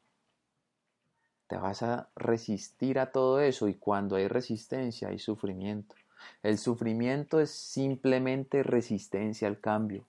te 1.48 1.58
vas 1.58 1.84
a 1.84 2.10
resistir 2.16 3.00
a 3.00 3.12
todo 3.12 3.40
eso 3.40 3.68
y 3.68 3.74
cuando 3.74 4.16
hay 4.16 4.28
resistencia 4.28 5.10
hay 5.10 5.20
sufrimiento. 5.20 5.96
El 6.44 6.58
sufrimiento 6.58 7.40
es 7.40 7.52
simplemente 7.52 8.64
resistencia 8.64 9.48
al 9.48 9.60
cambio. 9.60 10.06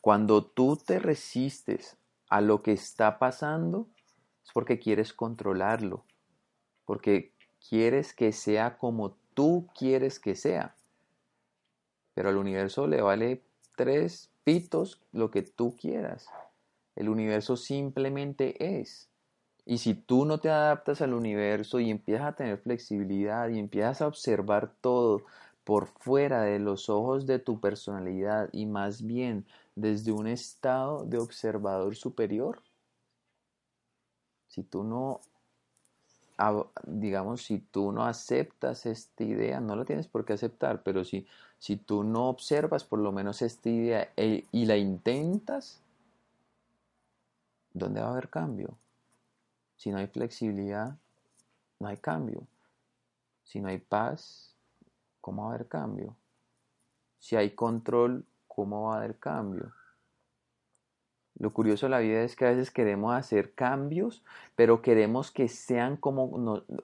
Cuando 0.00 0.44
tú 0.44 0.76
te 0.76 0.98
resistes 0.98 1.96
a 2.28 2.40
lo 2.40 2.62
que 2.62 2.72
está 2.72 3.18
pasando, 3.18 3.88
es 4.44 4.52
porque 4.52 4.78
quieres 4.78 5.12
controlarlo, 5.12 6.04
porque 6.84 7.32
quieres 7.68 8.14
que 8.14 8.32
sea 8.32 8.78
como 8.78 9.16
tú 9.34 9.68
quieres 9.76 10.20
que 10.20 10.36
sea. 10.36 10.74
Pero 12.14 12.28
al 12.28 12.36
universo 12.36 12.86
le 12.86 13.00
vale 13.00 13.42
tres 13.76 14.30
pitos 14.44 15.00
lo 15.12 15.30
que 15.30 15.42
tú 15.42 15.76
quieras. 15.76 16.28
El 16.96 17.08
universo 17.08 17.56
simplemente 17.56 18.80
es. 18.80 19.07
Y 19.70 19.76
si 19.76 19.92
tú 19.92 20.24
no 20.24 20.40
te 20.40 20.48
adaptas 20.48 21.02
al 21.02 21.12
universo 21.12 21.78
y 21.78 21.90
empiezas 21.90 22.28
a 22.28 22.32
tener 22.32 22.56
flexibilidad 22.56 23.50
y 23.50 23.58
empiezas 23.58 24.00
a 24.00 24.06
observar 24.06 24.72
todo 24.80 25.24
por 25.62 25.88
fuera 25.88 26.40
de 26.40 26.58
los 26.58 26.88
ojos 26.88 27.26
de 27.26 27.38
tu 27.38 27.60
personalidad 27.60 28.48
y 28.52 28.64
más 28.64 29.02
bien 29.02 29.44
desde 29.76 30.10
un 30.10 30.26
estado 30.26 31.04
de 31.04 31.18
observador 31.18 31.96
superior, 31.96 32.62
si 34.46 34.62
tú 34.62 34.84
no, 34.84 35.20
digamos, 36.84 37.42
si 37.42 37.58
tú 37.58 37.92
no 37.92 38.06
aceptas 38.06 38.86
esta 38.86 39.22
idea, 39.22 39.60
no 39.60 39.76
la 39.76 39.84
tienes 39.84 40.08
por 40.08 40.24
qué 40.24 40.32
aceptar, 40.32 40.82
pero 40.82 41.04
si, 41.04 41.26
si 41.58 41.76
tú 41.76 42.04
no 42.04 42.30
observas 42.30 42.84
por 42.84 43.00
lo 43.00 43.12
menos 43.12 43.42
esta 43.42 43.68
idea 43.68 44.08
e, 44.16 44.46
y 44.50 44.64
la 44.64 44.78
intentas, 44.78 45.82
¿dónde 47.74 48.00
va 48.00 48.06
a 48.06 48.12
haber 48.12 48.30
cambio? 48.30 48.78
Si 49.78 49.92
no 49.92 49.98
hay 49.98 50.08
flexibilidad, 50.08 50.96
no 51.78 51.86
hay 51.86 51.96
cambio. 51.98 52.46
Si 53.44 53.60
no 53.60 53.68
hay 53.68 53.78
paz, 53.78 54.56
¿cómo 55.20 55.44
va 55.44 55.52
a 55.52 55.54
haber 55.54 55.68
cambio? 55.68 56.16
Si 57.20 57.36
hay 57.36 57.52
control, 57.52 58.24
¿cómo 58.48 58.88
va 58.88 58.94
a 58.94 58.98
haber 58.98 59.18
cambio? 59.18 59.72
Lo 61.38 61.52
curioso 61.52 61.86
de 61.86 61.90
la 61.90 62.00
vida 62.00 62.22
es 62.22 62.34
que 62.34 62.44
a 62.44 62.50
veces 62.50 62.72
queremos 62.72 63.14
hacer 63.14 63.54
cambios, 63.54 64.24
pero 64.56 64.82
queremos 64.82 65.30
que 65.30 65.46
sean 65.46 65.96
como, 65.96 66.24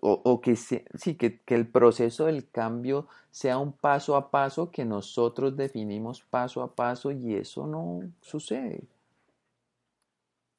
o, 0.00 0.40
que, 0.40 0.54
sí, 0.54 0.84
que, 1.16 1.40
que 1.40 1.54
el 1.56 1.66
proceso 1.66 2.26
del 2.26 2.48
cambio 2.48 3.08
sea 3.32 3.58
un 3.58 3.72
paso 3.72 4.14
a 4.14 4.30
paso 4.30 4.70
que 4.70 4.84
nosotros 4.84 5.56
definimos 5.56 6.22
paso 6.22 6.62
a 6.62 6.76
paso 6.76 7.10
y 7.10 7.34
eso 7.34 7.66
no 7.66 8.02
sucede. 8.20 8.84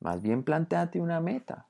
Más 0.01 0.22
bien 0.22 0.44
planteate 0.44 1.00
una 1.00 1.22
meta 1.22 1.65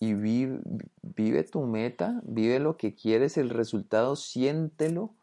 y 0.00 0.14
vive, 0.14 1.44
tu 1.44 1.60
meta, 1.66 2.20
vive 2.24 2.58
lo 2.58 2.78
que 2.78 2.94
quieres, 2.94 3.36
el 3.36 3.50
resultado, 3.50 4.16
siéntelo, 4.16 5.14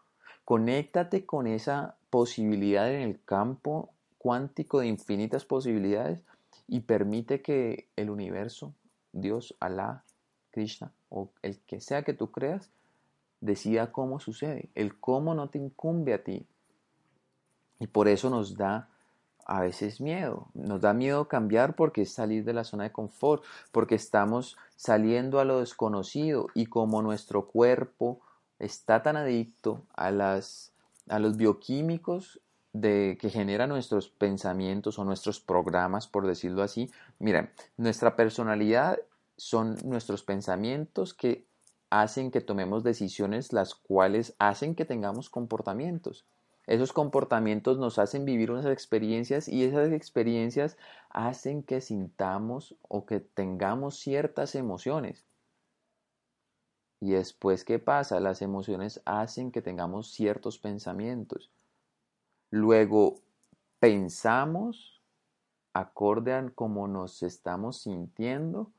conéctate 0.46 1.26
con 1.26 1.48
esa 1.48 1.98
posibilidad 2.12 2.94
en 2.94 3.02
el 3.02 3.20
campo 3.24 3.90
cuántico 4.20 4.80
de 4.80 4.88
infinitas 4.88 5.46
posibilidades 5.46 6.24
y 6.68 6.82
permite 6.82 7.42
que 7.42 7.90
el 7.96 8.12
universo, 8.12 8.76
Dios, 9.14 9.56
Alá, 9.60 10.04
Krishna 10.52 10.92
o 11.10 11.32
el 11.42 11.60
que 11.62 11.82
sea 11.82 12.04
que 12.04 12.14
tú 12.14 12.32
creas, 12.32 12.70
decida 13.42 13.92
cómo 13.92 14.20
sucede. 14.20 14.70
El 14.76 15.00
cómo 15.00 15.34
no 15.34 15.50
te 15.50 15.58
incumbe 15.58 16.14
a 16.14 16.24
ti. 16.24 16.46
Y 17.80 17.88
por 17.88 18.08
eso 18.08 18.30
nos 18.30 18.56
da 18.56 18.90
a 19.48 19.62
veces 19.62 20.02
miedo. 20.02 20.48
Nos 20.54 20.82
da 20.82 20.94
miedo 20.94 21.28
cambiar 21.28 21.76
porque 21.76 22.02
es 22.02 22.12
salir 22.12 22.44
de 22.44 22.54
la 22.54 22.66
zona 22.66 22.84
de 22.84 22.92
confort, 22.92 23.44
porque 23.72 23.96
estamos 23.96 24.58
saliendo 24.76 25.40
a 25.40 25.46
lo 25.46 25.62
desconocido 25.62 26.48
y 26.54 26.66
como 26.66 27.02
nuestro 27.02 27.48
cuerpo 27.48 28.20
está 28.60 29.02
tan 29.02 29.16
adicto 29.16 29.84
a, 29.96 30.12
las, 30.12 30.74
a 31.08 31.20
los 31.20 31.38
bioquímicos 31.38 32.42
de, 32.74 33.18
que 33.20 33.30
generan 33.30 33.70
nuestros 33.70 34.10
pensamientos 34.10 35.00
o 35.00 35.06
nuestros 35.06 35.40
programas, 35.40 36.08
por 36.08 36.28
decirlo 36.28 36.62
así, 36.62 36.92
miren, 37.20 37.50
nuestra 37.78 38.16
personalidad 38.16 39.00
son 39.38 39.78
nuestros 39.84 40.24
pensamientos 40.24 41.14
que 41.14 41.46
hacen 41.90 42.32
que 42.32 42.42
tomemos 42.42 42.84
decisiones 42.84 43.54
las 43.54 43.76
cuales 43.76 44.36
hacen 44.40 44.76
que 44.76 44.84
tengamos 44.84 45.30
comportamientos. 45.30 46.26
Esos 46.68 46.92
comportamientos 46.92 47.78
nos 47.78 47.98
hacen 47.98 48.26
vivir 48.26 48.52
unas 48.52 48.66
experiencias 48.66 49.48
y 49.48 49.64
esas 49.64 49.94
experiencias 49.94 50.78
hacen 51.10 51.64
que 51.64 51.80
sintamos 51.80 52.76
o 52.82 53.06
que 53.06 53.22
tengamos 53.22 53.98
ciertas 53.98 54.54
emociones. 54.54 55.26
Y 57.00 57.12
después, 57.12 57.64
¿qué 57.64 57.80
pasa? 57.80 58.20
Las 58.20 58.42
emociones 58.42 59.02
hacen 59.06 59.52
que 59.52 59.62
tengamos 59.62 60.12
ciertos 60.12 60.60
pensamientos. 60.60 61.52
Luego, 62.52 63.22
pensamos 63.80 65.02
acorde 65.74 66.34
a 66.34 66.50
cómo 66.54 66.88
nos 66.88 67.24
estamos 67.24 67.78
sintiendo 67.78 68.72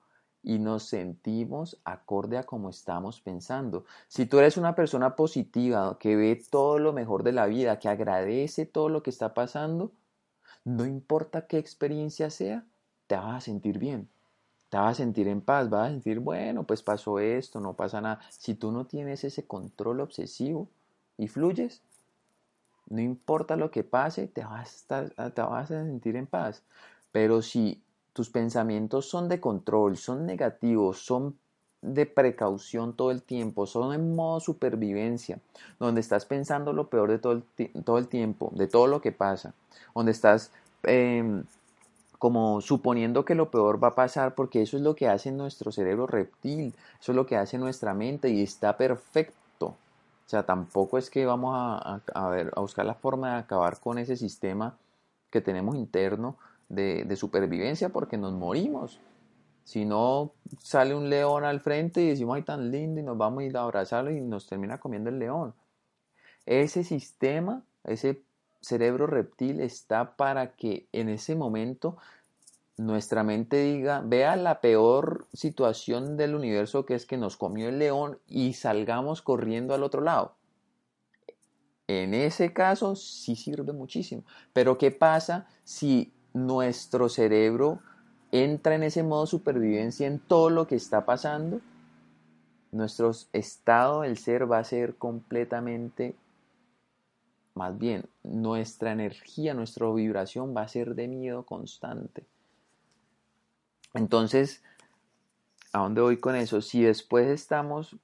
y 0.42 0.58
nos 0.58 0.84
sentimos 0.84 1.80
acorde 1.84 2.38
a 2.38 2.44
cómo 2.44 2.70
estamos 2.70 3.20
pensando. 3.20 3.84
Si 4.08 4.26
tú 4.26 4.38
eres 4.38 4.56
una 4.56 4.74
persona 4.74 5.16
positiva, 5.16 5.98
que 5.98 6.16
ve 6.16 6.40
todo 6.50 6.78
lo 6.78 6.92
mejor 6.92 7.22
de 7.22 7.32
la 7.32 7.46
vida, 7.46 7.78
que 7.78 7.88
agradece 7.88 8.66
todo 8.66 8.88
lo 8.88 9.02
que 9.02 9.10
está 9.10 9.34
pasando, 9.34 9.92
no 10.64 10.86
importa 10.86 11.46
qué 11.46 11.58
experiencia 11.58 12.30
sea, 12.30 12.64
te 13.06 13.16
vas 13.16 13.36
a 13.36 13.40
sentir 13.40 13.78
bien, 13.78 14.08
te 14.68 14.76
vas 14.76 14.92
a 14.92 14.94
sentir 14.94 15.28
en 15.28 15.40
paz, 15.40 15.70
vas 15.70 15.88
a 15.88 15.90
sentir, 15.90 16.20
bueno, 16.20 16.64
pues 16.64 16.82
pasó 16.82 17.18
esto, 17.18 17.60
no 17.60 17.74
pasa 17.74 18.00
nada. 18.00 18.20
Si 18.30 18.54
tú 18.54 18.70
no 18.70 18.86
tienes 18.86 19.24
ese 19.24 19.46
control 19.46 20.00
obsesivo 20.00 20.68
y 21.16 21.28
fluyes, 21.28 21.82
no 22.88 23.00
importa 23.00 23.56
lo 23.56 23.70
que 23.70 23.84
pase, 23.84 24.28
te 24.28 24.44
vas 24.44 24.86
a, 24.90 25.30
te 25.30 25.42
vas 25.42 25.70
a 25.70 25.84
sentir 25.84 26.16
en 26.16 26.26
paz. 26.26 26.62
Pero 27.12 27.42
si 27.42 27.82
tus 28.18 28.30
pensamientos 28.30 29.08
son 29.08 29.28
de 29.28 29.38
control, 29.38 29.96
son 29.96 30.26
negativos, 30.26 30.98
son 30.98 31.38
de 31.82 32.04
precaución 32.04 32.92
todo 32.94 33.12
el 33.12 33.22
tiempo, 33.22 33.64
son 33.64 33.94
en 33.94 34.16
modo 34.16 34.40
supervivencia, 34.40 35.38
donde 35.78 36.00
estás 36.00 36.24
pensando 36.26 36.72
lo 36.72 36.88
peor 36.88 37.12
de 37.12 37.20
todo 37.20 37.34
el, 37.34 37.44
todo 37.84 37.96
el 37.96 38.08
tiempo, 38.08 38.50
de 38.56 38.66
todo 38.66 38.88
lo 38.88 39.00
que 39.00 39.12
pasa, 39.12 39.54
donde 39.94 40.10
estás 40.10 40.50
em, 40.82 41.44
como 42.18 42.60
suponiendo 42.60 43.24
que 43.24 43.36
lo 43.36 43.52
peor 43.52 43.80
va 43.80 43.88
a 43.88 43.94
pasar, 43.94 44.34
porque 44.34 44.62
eso 44.62 44.76
es 44.76 44.82
lo 44.82 44.96
que 44.96 45.06
hace 45.06 45.30
nuestro 45.30 45.70
cerebro 45.70 46.08
reptil, 46.08 46.74
eso 47.00 47.12
es 47.12 47.16
lo 47.16 47.24
que 47.24 47.36
hace 47.36 47.56
nuestra 47.56 47.94
mente 47.94 48.30
y 48.30 48.42
está 48.42 48.76
perfecto. 48.76 49.66
O 49.66 50.28
sea, 50.28 50.42
tampoco 50.42 50.98
es 50.98 51.08
que 51.08 51.24
vamos 51.24 51.54
a, 51.54 52.00
a, 52.14 52.28
ver, 52.30 52.52
a 52.56 52.60
buscar 52.62 52.84
la 52.84 52.94
forma 52.94 53.34
de 53.34 53.38
acabar 53.42 53.78
con 53.78 53.96
ese 53.96 54.16
sistema 54.16 54.76
que 55.30 55.40
tenemos 55.40 55.76
interno 55.76 56.34
de, 56.68 57.16
supervivencia 57.16 57.88
porque 57.88 58.16
nos 58.16 58.32
morimos. 58.32 59.00
Si 59.64 59.84
no 59.84 60.32
sale 60.62 60.94
un 60.94 61.10
león 61.10 61.44
al 61.44 61.60
frente 61.60 62.02
y 62.02 62.08
decimos, 62.08 62.36
ay, 62.36 62.42
tan 62.42 62.70
lindo, 62.70 63.00
y 63.00 63.04
nos 63.04 63.18
vamos 63.18 63.42
a 63.42 63.44
ir 63.44 63.56
a 63.56 63.62
abrazarlo 63.62 64.10
y 64.10 64.20
nos 64.20 64.46
termina 64.46 64.78
comiendo 64.78 65.10
el 65.10 65.18
león. 65.18 65.54
Ese 66.46 66.84
sistema, 66.84 67.62
ese 67.84 68.22
cerebro 68.60 69.06
reptil 69.06 69.60
está 69.60 70.16
para 70.16 70.56
que 70.56 70.88
en 70.92 71.08
ese 71.08 71.36
momento 71.36 71.98
nuestra 72.78 73.24
mente 73.24 73.62
diga, 73.62 74.02
vea 74.04 74.36
la 74.36 74.60
peor 74.60 75.26
situación 75.32 76.16
del 76.16 76.34
universo 76.34 76.86
que 76.86 76.94
es 76.94 77.06
que 77.06 77.18
nos 77.18 77.36
comió 77.36 77.68
el 77.68 77.78
león 77.78 78.18
y 78.26 78.54
salgamos 78.54 79.20
corriendo 79.20 79.74
al 79.74 79.82
otro 79.82 80.00
lado. 80.00 80.36
En 81.88 82.14
ese 82.14 82.52
caso 82.52 82.94
sí 82.96 83.34
sirve 83.34 83.72
muchísimo. 83.72 84.24
Pero 84.52 84.78
¿qué 84.78 84.90
pasa 84.90 85.46
si 85.64 86.12
nuestro 86.46 87.08
cerebro 87.08 87.80
entra 88.32 88.74
en 88.74 88.82
ese 88.82 89.02
modo 89.02 89.26
supervivencia 89.26 90.06
en 90.06 90.18
todo 90.18 90.50
lo 90.50 90.66
que 90.66 90.76
está 90.76 91.04
pasando, 91.04 91.60
nuestro 92.70 93.12
estado 93.32 94.02
del 94.02 94.18
ser 94.18 94.50
va 94.50 94.58
a 94.58 94.64
ser 94.64 94.96
completamente, 94.96 96.14
más 97.54 97.78
bien, 97.78 98.04
nuestra 98.22 98.92
energía, 98.92 99.54
nuestra 99.54 99.90
vibración 99.90 100.54
va 100.54 100.62
a 100.62 100.68
ser 100.68 100.94
de 100.94 101.08
miedo 101.08 101.44
constante. 101.44 102.26
Entonces, 103.94 104.62
¿a 105.72 105.80
dónde 105.80 106.02
voy 106.02 106.18
con 106.18 106.36
eso? 106.36 106.60
Si 106.60 106.82
después 106.82 107.28
estamos, 107.28 107.96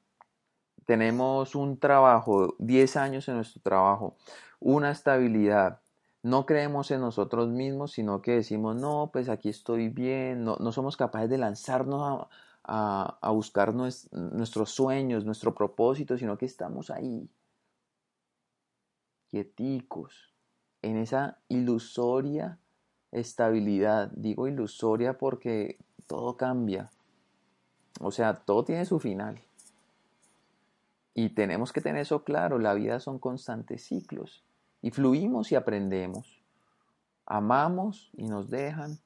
tenemos 0.87 1.55
un 1.55 1.79
trabajo, 1.79 2.55
10 2.59 2.97
años 2.97 3.29
en 3.29 3.37
nuestro 3.37 3.61
trabajo, 3.61 4.17
una 4.61 4.91
estabilidad, 4.91 5.81
no 6.25 6.47
creemos 6.47 6.91
en 6.91 7.03
nosotros 7.03 7.51
mismos, 7.51 7.93
sino 7.93 8.23
que 8.23 8.33
decimos, 8.37 8.75
no, 8.77 9.11
pues 9.13 9.29
aquí 9.29 9.51
estoy 9.51 9.91
bien, 9.91 10.43
no, 10.43 10.73
somos 10.73 10.97
capaces 10.97 11.29
de 11.29 11.37
lanzarnos 11.37 12.29
a, 12.65 13.31
buscar 13.31 13.75
nuestros 13.75 14.71
sueños, 14.71 15.27
nuestro 15.27 15.55
propósito, 15.55 16.17
sino 16.17 16.39
que 16.39 16.47
estamos 16.47 16.89
ahí, 16.89 17.29
quieticos, 19.29 20.33
en 20.81 20.97
esa 20.97 21.41
ilusoria 21.49 22.59
estabilidad. 23.13 24.11
Digo 24.15 24.49
ilusoria 24.49 25.19
porque 25.19 25.77
todo 26.07 26.39
cambia. 26.39 26.89
O 28.01 28.11
sea, 28.11 28.35
todo 28.35 28.65
tiene 28.65 28.87
su 28.87 28.99
final. 28.99 29.43
Y 31.13 31.29
tenemos 31.29 31.71
que 31.75 31.83
tener 31.83 32.01
eso 32.01 32.25
claro, 32.25 32.59
la 32.59 32.73
vida 32.73 32.99
son 32.99 33.19
constantes 33.19 33.85
ciclos 33.85 34.43
y 34.85 34.91
fluimos 34.91 35.51
y 35.51 35.55
aprendemos. 35.55 36.43
Amamos 37.25 38.11
y 38.13 38.27
nos 38.27 38.51
dejan 38.51 38.99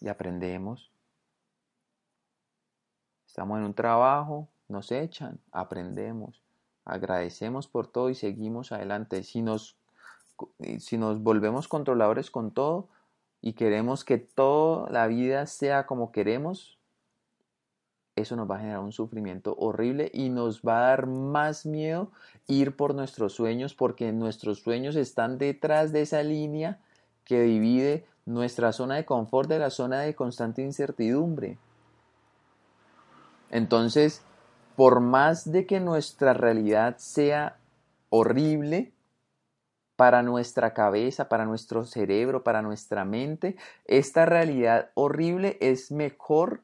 y 0.00 0.06
aprendemos. 0.06 0.92
Estamos 3.26 3.58
en 3.58 3.64
un 3.64 3.74
trabajo, 3.74 4.46
nos 4.68 4.92
echan, 4.92 5.40
aprendemos. 5.50 6.40
Agradecemos 6.84 7.66
por 7.66 7.88
todo 7.88 8.10
y 8.10 8.14
seguimos 8.14 8.70
adelante. 8.70 9.24
Si 9.24 9.42
nos, 9.42 9.76
si 10.78 10.98
nos 10.98 11.20
volvemos 11.20 11.66
controladores 11.66 12.30
con 12.30 12.52
todo 12.52 12.88
y 13.40 13.54
queremos 13.54 14.04
que 14.04 14.18
toda 14.18 14.88
la 14.88 15.08
vida 15.08 15.46
sea 15.46 15.84
como 15.84 16.12
queremos, 16.12 16.73
eso 18.16 18.36
nos 18.36 18.50
va 18.50 18.56
a 18.56 18.60
generar 18.60 18.80
un 18.80 18.92
sufrimiento 18.92 19.54
horrible 19.58 20.10
y 20.14 20.28
nos 20.28 20.62
va 20.62 20.78
a 20.78 20.88
dar 20.88 21.06
más 21.06 21.66
miedo 21.66 22.10
ir 22.46 22.76
por 22.76 22.94
nuestros 22.94 23.32
sueños 23.32 23.74
porque 23.74 24.12
nuestros 24.12 24.60
sueños 24.60 24.96
están 24.96 25.38
detrás 25.38 25.92
de 25.92 26.02
esa 26.02 26.22
línea 26.22 26.78
que 27.24 27.40
divide 27.42 28.06
nuestra 28.26 28.72
zona 28.72 28.96
de 28.96 29.04
confort 29.04 29.48
de 29.48 29.58
la 29.58 29.70
zona 29.70 30.00
de 30.00 30.14
constante 30.14 30.62
incertidumbre. 30.62 31.58
Entonces, 33.50 34.22
por 34.76 35.00
más 35.00 35.50
de 35.50 35.66
que 35.66 35.80
nuestra 35.80 36.34
realidad 36.34 36.96
sea 36.98 37.56
horrible, 38.10 38.92
para 39.96 40.22
nuestra 40.22 40.74
cabeza, 40.74 41.28
para 41.28 41.44
nuestro 41.44 41.84
cerebro, 41.84 42.42
para 42.42 42.62
nuestra 42.62 43.04
mente, 43.04 43.56
esta 43.84 44.26
realidad 44.26 44.90
horrible 44.94 45.56
es 45.60 45.92
mejor 45.92 46.62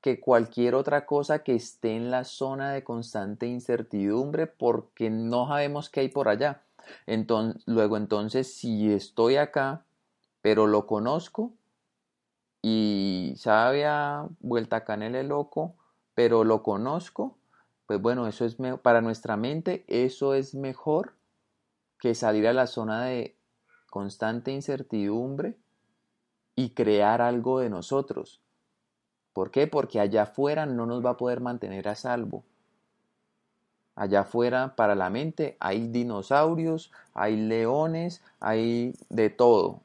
que 0.00 0.20
cualquier 0.20 0.74
otra 0.74 1.06
cosa 1.06 1.40
que 1.40 1.54
esté 1.54 1.96
en 1.96 2.10
la 2.10 2.24
zona 2.24 2.72
de 2.72 2.84
constante 2.84 3.46
incertidumbre 3.46 4.46
porque 4.46 5.10
no 5.10 5.48
sabemos 5.48 5.90
qué 5.90 6.00
hay 6.00 6.08
por 6.08 6.28
allá. 6.28 6.62
Entonces, 7.06 7.62
luego 7.66 7.96
entonces, 7.96 8.54
si 8.54 8.92
estoy 8.92 9.36
acá, 9.36 9.84
pero 10.40 10.66
lo 10.66 10.86
conozco 10.86 11.52
y 12.62 13.34
sabe 13.36 13.86
a 13.86 14.26
vuelta 14.40 14.84
canela 14.84 15.22
loco, 15.22 15.74
pero 16.14 16.44
lo 16.44 16.62
conozco, 16.62 17.38
pues 17.86 18.00
bueno, 18.00 18.26
eso 18.26 18.44
es 18.44 18.56
para 18.82 19.00
nuestra 19.00 19.36
mente, 19.36 19.84
eso 19.88 20.34
es 20.34 20.54
mejor 20.54 21.14
que 21.98 22.14
salir 22.14 22.46
a 22.46 22.52
la 22.52 22.66
zona 22.66 23.04
de 23.04 23.36
constante 23.90 24.52
incertidumbre 24.52 25.56
y 26.54 26.70
crear 26.70 27.22
algo 27.22 27.60
de 27.60 27.70
nosotros. 27.70 28.42
¿Por 29.38 29.52
qué? 29.52 29.68
Porque 29.68 30.00
allá 30.00 30.22
afuera 30.22 30.66
no 30.66 30.84
nos 30.84 31.06
va 31.06 31.10
a 31.10 31.16
poder 31.16 31.40
mantener 31.40 31.86
a 31.86 31.94
salvo. 31.94 32.42
Allá 33.94 34.22
afuera, 34.22 34.74
para 34.74 34.96
la 34.96 35.10
mente, 35.10 35.56
hay 35.60 35.86
dinosaurios, 35.86 36.90
hay 37.14 37.36
leones, 37.36 38.20
hay 38.40 38.96
de 39.10 39.30
todo. 39.30 39.82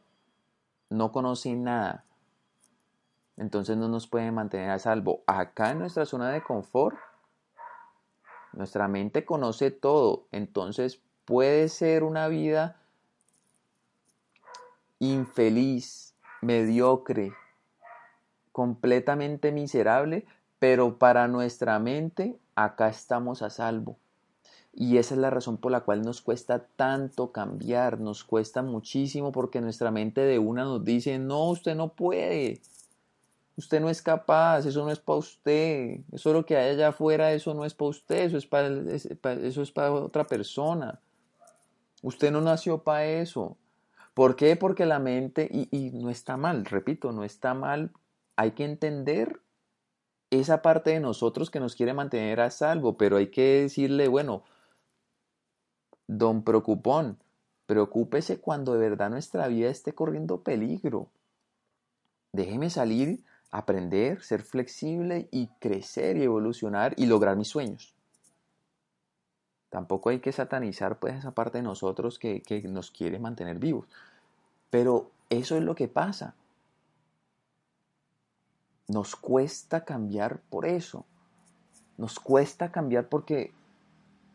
No 0.89 1.11
conocen 1.11 1.65
nada. 1.65 2.03
Entonces 3.37 3.77
no 3.77 3.87
nos 3.89 4.07
pueden 4.07 4.33
mantener 4.33 4.71
a 4.71 4.79
salvo. 4.79 5.21
Acá 5.27 5.69
en 5.69 5.77
nuestra 5.77 6.07
zona 6.07 6.31
de 6.31 6.41
confort, 6.41 6.97
nuestra 8.53 8.87
mente 8.87 9.23
conoce 9.23 9.69
todo. 9.69 10.25
Entonces 10.31 10.99
puede 11.25 11.69
ser 11.69 12.03
una 12.03 12.27
vida 12.27 12.81
infeliz, 14.97 16.15
mediocre, 16.41 17.33
completamente 18.53 19.51
miserable, 19.51 20.25
pero 20.59 20.97
para 20.97 21.27
nuestra 21.27 21.77
mente 21.79 22.37
acá 22.55 22.87
estamos 22.87 23.41
a 23.41 23.49
salvo. 23.49 23.97
Y 24.73 24.97
esa 24.97 25.15
es 25.15 25.19
la 25.19 25.29
razón 25.29 25.57
por 25.57 25.73
la 25.73 25.81
cual 25.81 26.03
nos 26.03 26.21
cuesta 26.21 26.65
tanto 26.77 27.33
cambiar, 27.33 27.99
nos 27.99 28.23
cuesta 28.23 28.61
muchísimo 28.61 29.33
porque 29.33 29.59
nuestra 29.59 29.91
mente 29.91 30.21
de 30.21 30.39
una 30.39 30.63
nos 30.63 30.85
dice, 30.85 31.19
no, 31.19 31.49
usted 31.49 31.75
no 31.75 31.89
puede, 31.89 32.61
Usted 33.55 33.79
no 33.79 33.89
es 33.89 34.01
capaz, 34.01 34.65
eso 34.65 34.83
no 34.83 34.89
es 34.91 34.99
para 34.99 35.19
usted. 35.19 35.99
Eso 36.11 36.33
lo 36.33 36.45
que 36.45 36.57
hay 36.57 36.71
allá 36.71 36.89
afuera, 36.89 37.33
eso 37.33 37.53
no 37.53 37.65
es 37.65 37.73
para 37.73 37.89
usted, 37.89 38.23
eso 38.23 38.37
es 38.37 38.47
para, 38.47 38.67
eso 38.67 39.61
es 39.61 39.71
para 39.71 39.91
otra 39.91 40.23
persona. 40.23 40.99
Usted 42.01 42.31
no 42.31 42.41
nació 42.41 42.79
para 42.79 43.05
eso. 43.05 43.55
¿Por 44.15 44.35
qué? 44.35 44.55
Porque 44.55 44.85
la 44.85 44.99
mente, 44.99 45.47
y, 45.51 45.67
y 45.71 45.91
no 45.91 46.09
está 46.09 46.35
mal, 46.35 46.65
repito, 46.65 47.11
no 47.11 47.23
está 47.23 47.53
mal. 47.53 47.91
Hay 48.35 48.51
que 48.51 48.65
entender 48.65 49.41
esa 50.31 50.61
parte 50.61 50.91
de 50.91 50.99
nosotros 50.99 51.51
que 51.51 51.59
nos 51.59 51.75
quiere 51.75 51.93
mantener 51.93 52.39
a 52.39 52.49
salvo, 52.49 52.97
pero 52.97 53.17
hay 53.17 53.27
que 53.27 53.61
decirle, 53.61 54.07
bueno, 54.07 54.43
don 56.07 56.43
preocupón, 56.43 57.17
preocúpese 57.65 58.39
cuando 58.39 58.73
de 58.73 58.89
verdad 58.89 59.09
nuestra 59.09 59.47
vida 59.47 59.69
esté 59.69 59.93
corriendo 59.93 60.41
peligro. 60.41 61.09
Déjeme 62.31 62.69
salir, 62.69 63.23
aprender, 63.51 64.23
ser 64.23 64.41
flexible 64.41 65.27
y 65.31 65.47
crecer 65.59 66.17
y 66.17 66.23
evolucionar 66.23 66.93
y 66.97 67.05
lograr 67.05 67.37
mis 67.37 67.49
sueños. 67.49 67.93
Tampoco 69.69 70.09
hay 70.09 70.19
que 70.19 70.31
satanizar 70.31 70.99
pues 70.99 71.15
esa 71.15 71.31
parte 71.31 71.59
de 71.59 71.63
nosotros 71.63 72.19
que, 72.19 72.41
que 72.41 72.61
nos 72.63 72.91
quiere 72.91 73.19
mantener 73.19 73.59
vivos. 73.59 73.87
Pero 74.69 75.11
eso 75.29 75.55
es 75.55 75.63
lo 75.63 75.75
que 75.75 75.87
pasa. 75.87 76.35
Nos 78.87 79.15
cuesta 79.15 79.85
cambiar 79.85 80.41
por 80.49 80.65
eso. 80.65 81.05
Nos 81.97 82.19
cuesta 82.19 82.71
cambiar 82.71 83.07
porque 83.07 83.53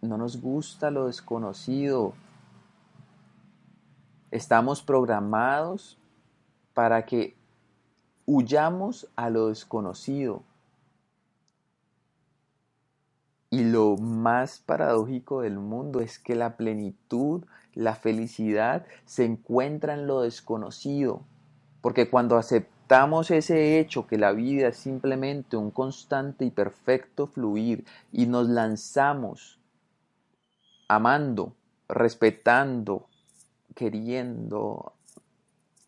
no 0.00 0.16
nos 0.16 0.40
gusta 0.40 0.90
lo 0.90 1.06
desconocido. 1.06 2.14
Estamos 4.30 4.82
programados 4.82 5.98
para 6.72 7.04
que 7.04 7.36
huyamos 8.26 9.08
a 9.16 9.30
lo 9.30 9.48
desconocido. 9.48 10.42
Y 13.50 13.64
lo 13.64 13.96
más 13.96 14.58
paradójico 14.58 15.40
del 15.40 15.58
mundo 15.58 16.00
es 16.00 16.18
que 16.18 16.34
la 16.34 16.56
plenitud, 16.56 17.44
la 17.74 17.94
felicidad 17.94 18.86
se 19.06 19.24
encuentra 19.24 19.94
en 19.94 20.06
lo 20.06 20.20
desconocido. 20.20 21.22
Porque 21.80 22.10
cuando 22.10 22.36
aceptamos 22.36 22.77
ese 23.30 23.78
hecho 23.78 24.06
que 24.06 24.18
la 24.18 24.32
vida 24.32 24.68
es 24.68 24.76
simplemente 24.76 25.56
un 25.56 25.70
constante 25.70 26.44
y 26.44 26.50
perfecto 26.50 27.26
fluir 27.26 27.84
y 28.12 28.26
nos 28.26 28.48
lanzamos 28.48 29.58
amando, 30.88 31.54
respetando, 31.88 33.06
queriendo, 33.74 34.94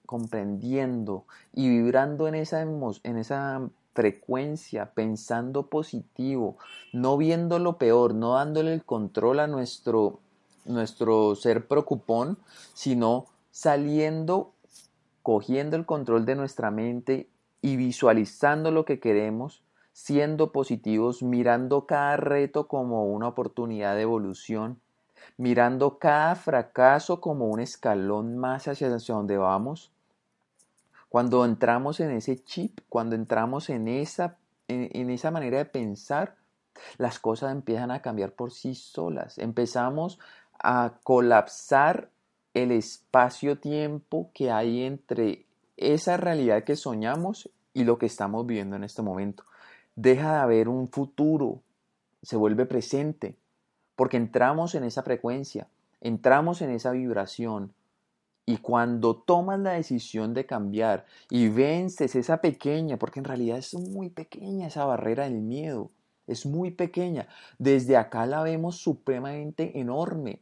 comprendiendo 0.04 1.24
y 1.54 1.68
vibrando 1.68 2.28
en 2.28 2.34
esa, 2.34 2.62
en 2.62 3.16
esa 3.16 3.62
frecuencia, 3.94 4.92
pensando 4.92 5.66
positivo, 5.68 6.56
no 6.92 7.16
viendo 7.16 7.58
lo 7.58 7.78
peor, 7.78 8.14
no 8.14 8.34
dándole 8.34 8.74
el 8.74 8.84
control 8.84 9.40
a 9.40 9.46
nuestro, 9.46 10.20
nuestro 10.64 11.34
ser 11.34 11.66
preocupón, 11.66 12.38
sino 12.74 13.26
saliendo, 13.50 14.52
cogiendo 15.22 15.76
el 15.76 15.87
control 15.87 16.24
de 16.24 16.35
nuestra 16.35 16.70
mente 16.70 17.28
y 17.62 17.76
visualizando 17.76 18.70
lo 18.70 18.85
que 18.85 19.00
queremos, 19.00 19.62
siendo 19.92 20.52
positivos, 20.52 21.22
mirando 21.22 21.87
cada 21.87 22.16
reto 22.16 22.68
como 22.68 23.06
una 23.06 23.28
oportunidad 23.28 23.94
de 23.96 24.02
evolución, 24.02 24.80
mirando 25.37 25.98
cada 25.98 26.35
fracaso 26.37 27.20
como 27.20 27.46
un 27.48 27.61
escalón 27.61 28.38
más 28.38 28.68
hacia, 28.68 28.88
donde 28.88 29.37
vamos. 29.37 29.92
Cuando 31.09 31.44
entramos 31.44 32.00
en 32.00 32.12
ese 32.12 32.42
chip, 32.42 32.80
cuando 32.88 33.16
entramos 33.16 33.68
en 33.68 33.88
esa, 33.88 34.37
en, 34.68 35.11
esa 35.11 35.30
manera 35.30 35.59
de 35.59 35.64
pensar, 35.64 36.37
las 36.98 37.18
cosas 37.18 37.52
empiezan 37.52 37.90
a 37.90 38.00
cambiar 38.00 38.33
por 38.33 38.52
sí 38.52 38.74
solas. 38.74 39.38
Empezamos 39.38 40.18
a 40.62 40.94
colapsar 41.02 42.11
el 42.54 42.72
espacio-tiempo 42.72 44.30
que 44.34 44.50
hay 44.50 44.82
entre 44.82 45.46
esa 45.76 46.16
realidad 46.16 46.64
que 46.64 46.76
soñamos 46.76 47.50
y 47.72 47.84
lo 47.84 47.98
que 47.98 48.06
estamos 48.06 48.46
viviendo 48.46 48.76
en 48.76 48.84
este 48.84 49.02
momento. 49.02 49.44
Deja 49.94 50.34
de 50.34 50.40
haber 50.40 50.68
un 50.68 50.88
futuro, 50.88 51.62
se 52.22 52.36
vuelve 52.36 52.66
presente 52.66 53.36
porque 53.96 54.16
entramos 54.16 54.74
en 54.74 54.84
esa 54.84 55.02
frecuencia, 55.02 55.68
entramos 56.00 56.62
en 56.62 56.70
esa 56.70 56.90
vibración. 56.90 57.74
Y 58.46 58.56
cuando 58.56 59.14
tomas 59.14 59.60
la 59.60 59.72
decisión 59.72 60.32
de 60.32 60.46
cambiar 60.46 61.04
y 61.28 61.48
vences 61.48 62.16
esa 62.16 62.38
pequeña, 62.38 62.96
porque 62.96 63.20
en 63.20 63.26
realidad 63.26 63.58
es 63.58 63.74
muy 63.74 64.08
pequeña 64.08 64.68
esa 64.68 64.86
barrera 64.86 65.24
del 65.24 65.42
miedo, 65.42 65.90
es 66.26 66.46
muy 66.46 66.70
pequeña, 66.70 67.28
desde 67.58 67.96
acá 67.96 68.24
la 68.24 68.42
vemos 68.42 68.76
supremamente 68.76 69.78
enorme, 69.78 70.40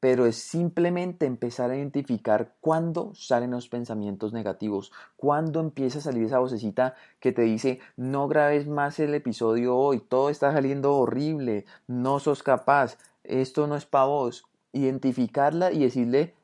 pero 0.00 0.24
es 0.24 0.36
simplemente 0.36 1.26
empezar 1.26 1.70
a 1.70 1.76
identificar 1.76 2.54
cuándo 2.60 3.14
salen 3.14 3.50
los 3.50 3.68
pensamientos 3.68 4.32
negativos, 4.32 4.92
cuándo 5.16 5.60
empieza 5.60 5.98
a 5.98 6.02
salir 6.02 6.24
esa 6.24 6.38
vocecita 6.38 6.94
que 7.20 7.32
te 7.32 7.42
dice, 7.42 7.80
no 7.96 8.26
grabes 8.26 8.66
más 8.66 8.98
el 8.98 9.14
episodio 9.14 9.76
hoy, 9.76 10.00
todo 10.00 10.30
está 10.30 10.52
saliendo 10.52 10.96
horrible, 10.96 11.66
no 11.86 12.18
sos 12.18 12.42
capaz, 12.42 12.96
esto 13.24 13.66
no 13.66 13.76
es 13.76 13.84
para 13.84 14.06
vos. 14.06 14.46
Identificarla 14.72 15.72
y 15.72 15.80
decirle, 15.80 16.34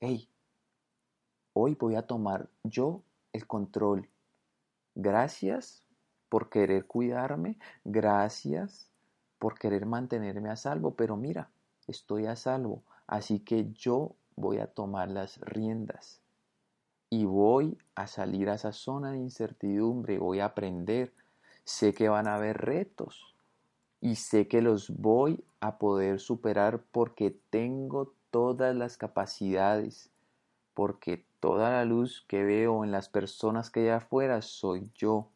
hey, 0.00 0.28
hoy 1.54 1.76
voy 1.80 1.94
a 1.94 2.02
tomar 2.02 2.50
yo 2.62 3.02
el 3.32 3.46
control. 3.46 4.10
Gracias 4.94 5.82
por 6.28 6.50
querer 6.50 6.86
cuidarme, 6.86 7.56
gracias 7.84 8.90
por 9.38 9.58
querer 9.58 9.86
mantenerme 9.86 10.50
a 10.50 10.56
salvo, 10.56 10.94
pero 10.94 11.16
mira, 11.16 11.50
estoy 11.86 12.26
a 12.26 12.36
salvo, 12.36 12.82
así 13.06 13.40
que 13.40 13.72
yo 13.72 14.12
voy 14.36 14.58
a 14.58 14.66
tomar 14.66 15.10
las 15.10 15.40
riendas 15.40 16.20
y 17.10 17.24
voy 17.24 17.78
a 17.94 18.06
salir 18.06 18.48
a 18.50 18.54
esa 18.54 18.72
zona 18.72 19.12
de 19.12 19.18
incertidumbre, 19.18 20.18
voy 20.18 20.40
a 20.40 20.46
aprender, 20.46 21.12
sé 21.64 21.94
que 21.94 22.08
van 22.08 22.28
a 22.28 22.36
haber 22.36 22.58
retos 22.58 23.34
y 24.00 24.16
sé 24.16 24.48
que 24.48 24.60
los 24.60 24.90
voy 24.90 25.42
a 25.60 25.78
poder 25.78 26.20
superar 26.20 26.82
porque 26.92 27.36
tengo 27.50 28.12
todas 28.30 28.74
las 28.74 28.98
capacidades, 28.98 30.10
porque 30.74 31.24
toda 31.40 31.70
la 31.70 31.84
luz 31.84 32.24
que 32.28 32.44
veo 32.44 32.84
en 32.84 32.90
las 32.90 33.08
personas 33.08 33.70
que 33.70 33.80
hay 33.80 33.88
afuera 33.88 34.42
soy 34.42 34.90
yo, 34.94 35.28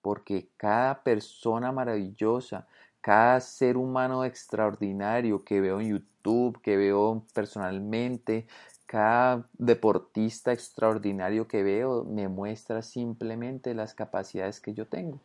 porque 0.00 0.48
cada 0.56 1.02
persona 1.02 1.70
maravillosa 1.72 2.66
cada 3.02 3.40
ser 3.40 3.76
humano 3.76 4.24
extraordinario 4.24 5.44
que 5.44 5.60
veo 5.60 5.80
en 5.80 5.90
YouTube, 5.90 6.62
que 6.62 6.76
veo 6.76 7.26
personalmente, 7.34 8.46
cada 8.86 9.48
deportista 9.58 10.52
extraordinario 10.52 11.48
que 11.48 11.62
veo 11.62 12.04
me 12.04 12.28
muestra 12.28 12.80
simplemente 12.82 13.74
las 13.74 13.94
capacidades 13.94 14.60
que 14.60 14.72
yo 14.72 14.86
tengo. 14.86 15.20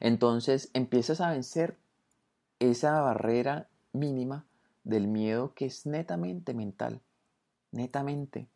Entonces 0.00 0.70
empiezas 0.72 1.20
a 1.20 1.30
vencer 1.30 1.76
esa 2.60 3.00
barrera 3.02 3.68
mínima 3.92 4.46
del 4.84 5.06
miedo 5.06 5.52
que 5.54 5.66
es 5.66 5.84
netamente 5.84 6.54
mental, 6.54 7.00
netamente. 7.72 8.48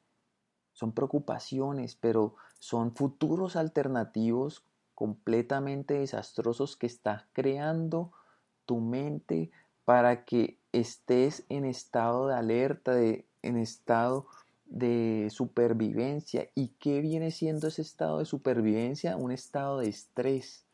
Son 0.73 0.93
preocupaciones, 0.93 1.95
pero 1.97 2.37
son 2.59 2.95
futuros 2.95 3.57
alternativos 3.57 4.65
completamente 4.95 5.95
desastrosos 5.95 6.77
que 6.77 6.87
estás 6.87 7.25
creando 7.33 8.13
tu 8.67 8.81
mente 8.81 9.51
para 9.85 10.25
que 10.25 10.59
estés 10.73 11.45
en 11.49 11.65
estado 11.65 12.29
de 12.29 12.35
alerta, 12.35 12.95
de, 12.95 13.27
en 13.43 13.57
estado 13.57 14.27
de 14.67 15.29
supervivencia. 15.31 16.49
¿Y 16.55 16.69
qué 16.79 17.01
viene 17.01 17.31
siendo 17.31 17.69
ese 17.69 17.83
estado 17.83 18.19
de 18.19 18.25
supervivencia? 18.25 19.17
Un 19.17 19.33
estado 19.33 19.79
de 19.79 19.89
estrés. 19.89 20.65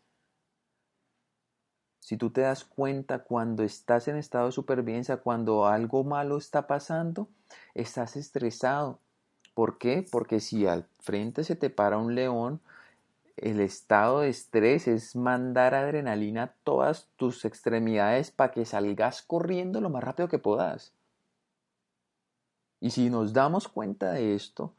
Si 2.00 2.16
tú 2.16 2.31
te 2.31 2.42
das 2.42 2.64
cuenta 2.64 3.24
cuando 3.24 3.64
estás 3.64 4.09
en 4.09 4.16
estado 4.16 4.46
de 4.46 4.52
supervivencia, 4.52 5.18
cuando 5.18 5.66
algo 5.66 6.04
malo 6.04 6.38
está 6.38 6.66
pasando, 6.66 7.28
estás 7.74 8.16
estresado. 8.16 9.00
¿Por 9.52 9.76
qué? 9.76 10.07
Porque 10.11 10.40
si 10.40 10.66
al 10.66 10.87
frente 11.00 11.44
se 11.44 11.57
te 11.57 11.68
para 11.68 11.98
un 11.98 12.14
león, 12.14 12.62
el 13.42 13.61
estado 13.61 14.20
de 14.20 14.29
estrés 14.31 14.88
es 14.88 15.16
mandar 15.16 15.74
adrenalina 15.74 16.42
a 16.44 16.53
todas 16.64 17.09
tus 17.16 17.44
extremidades 17.44 18.31
para 18.31 18.53
que 18.53 18.64
salgas 18.64 19.22
corriendo 19.22 19.81
lo 19.81 19.90
más 19.90 20.05
rápido 20.05 20.29
que 20.29 20.38
puedas. 20.38 20.92
Y 22.81 22.90
si 22.90 23.11
nos 23.11 23.33
damos 23.33 23.68
cuenta 23.68 24.12
de 24.12 24.35
esto, 24.35 24.72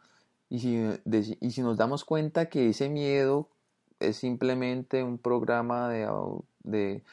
y 0.49 0.59
si, 0.59 1.61
nos 1.61 1.77
damos 1.77 2.03
cuenta 2.03 2.49
que 2.49 2.69
ese 2.69 2.89
miedo 2.89 3.49
es 3.99 4.17
simplemente 4.17 5.03
un 5.03 5.19
programa 5.19 5.89
de, 5.89 7.03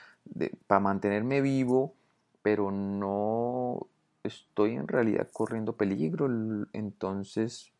para 0.67 0.81
mantenerme 0.81 1.43
vivo, 1.43 1.95
pero 2.43 2.71
no 2.71 3.87
estoy 4.23 4.77
en 4.77 4.89
realidad 4.89 5.29
corriendo 5.33 5.75
peligro, 5.75 6.29
entonces 6.73 7.73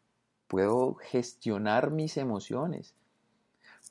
puedo 0.47 0.95
gestionar 0.95 1.91
mis 1.91 2.19
emociones. 2.19 2.95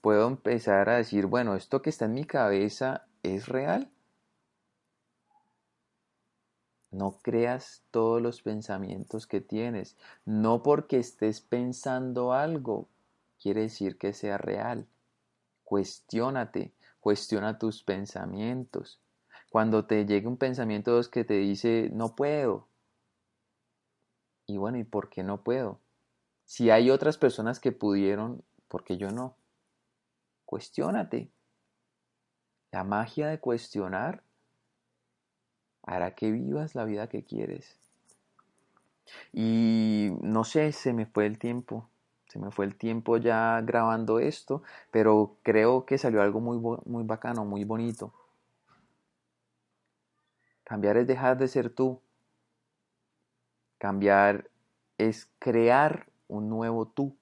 Puedo 0.05 0.27
empezar 0.27 0.87
a 0.89 0.97
decir, 0.97 1.25
bueno, 1.25 1.55
esto 1.55 1.81
que 1.81 1.89
está 1.89 2.05
en 2.05 2.13
mi 2.13 2.25
cabeza 2.25 3.07
es 3.23 3.47
real. 3.47 3.89
No 6.91 7.17
creas 7.23 7.81
todos 7.89 8.21
los 8.21 8.43
pensamientos 8.43 9.25
que 9.25 9.41
tienes. 9.41 9.97
No 10.23 10.61
porque 10.61 10.99
estés 10.99 11.41
pensando 11.41 12.33
algo 12.33 12.87
quiere 13.41 13.61
decir 13.61 13.97
que 13.97 14.13
sea 14.13 14.37
real. 14.37 14.85
Cuestiónate, 15.63 16.75
cuestiona 16.99 17.57
tus 17.57 17.81
pensamientos. 17.81 19.01
Cuando 19.49 19.85
te 19.87 20.05
llegue 20.05 20.27
un 20.27 20.37
pensamiento 20.37 21.01
que 21.11 21.23
te 21.23 21.39
dice, 21.39 21.89
no 21.91 22.15
puedo. 22.15 22.67
Y 24.45 24.57
bueno, 24.57 24.77
¿y 24.77 24.83
por 24.83 25.09
qué 25.09 25.23
no 25.23 25.41
puedo? 25.41 25.79
Si 26.43 26.69
hay 26.69 26.91
otras 26.91 27.17
personas 27.17 27.59
que 27.59 27.71
pudieron, 27.71 28.43
¿por 28.67 28.83
qué 28.83 28.97
yo 28.97 29.09
no? 29.09 29.35
Cuestiónate. 30.45 31.29
La 32.71 32.83
magia 32.83 33.27
de 33.27 33.39
cuestionar 33.39 34.23
hará 35.83 36.15
que 36.15 36.31
vivas 36.31 36.75
la 36.75 36.85
vida 36.85 37.07
que 37.07 37.23
quieres. 37.23 37.79
Y 39.31 40.11
no 40.21 40.43
sé, 40.43 40.71
se 40.71 40.93
me 40.93 41.05
fue 41.05 41.25
el 41.25 41.37
tiempo. 41.37 41.89
Se 42.27 42.39
me 42.39 42.51
fue 42.51 42.65
el 42.65 42.75
tiempo 42.75 43.17
ya 43.17 43.61
grabando 43.61 44.19
esto, 44.19 44.61
pero 44.91 45.37
creo 45.43 45.85
que 45.85 45.97
salió 45.97 46.21
algo 46.21 46.41
muy, 46.41 46.57
muy 46.85 47.03
bacano, 47.03 47.45
muy 47.45 47.63
bonito. 47.63 48.13
Cambiar 50.65 50.97
es 50.97 51.07
dejar 51.07 51.37
de 51.37 51.47
ser 51.47 51.69
tú. 51.69 52.01
Cambiar 53.77 54.49
es 54.97 55.29
crear 55.39 56.07
un 56.27 56.49
nuevo 56.49 56.87
tú, 56.87 57.15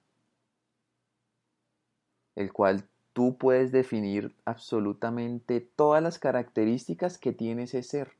el 2.34 2.52
cual 2.52 2.88
tú 3.14 3.38
puedes 3.38 3.72
definir 3.72 4.34
absolutamente 4.44 5.60
todas 5.60 6.02
las 6.02 6.18
características 6.18 7.16
que 7.16 7.32
tiene 7.32 7.62
ese 7.62 7.82
ser. 7.82 8.12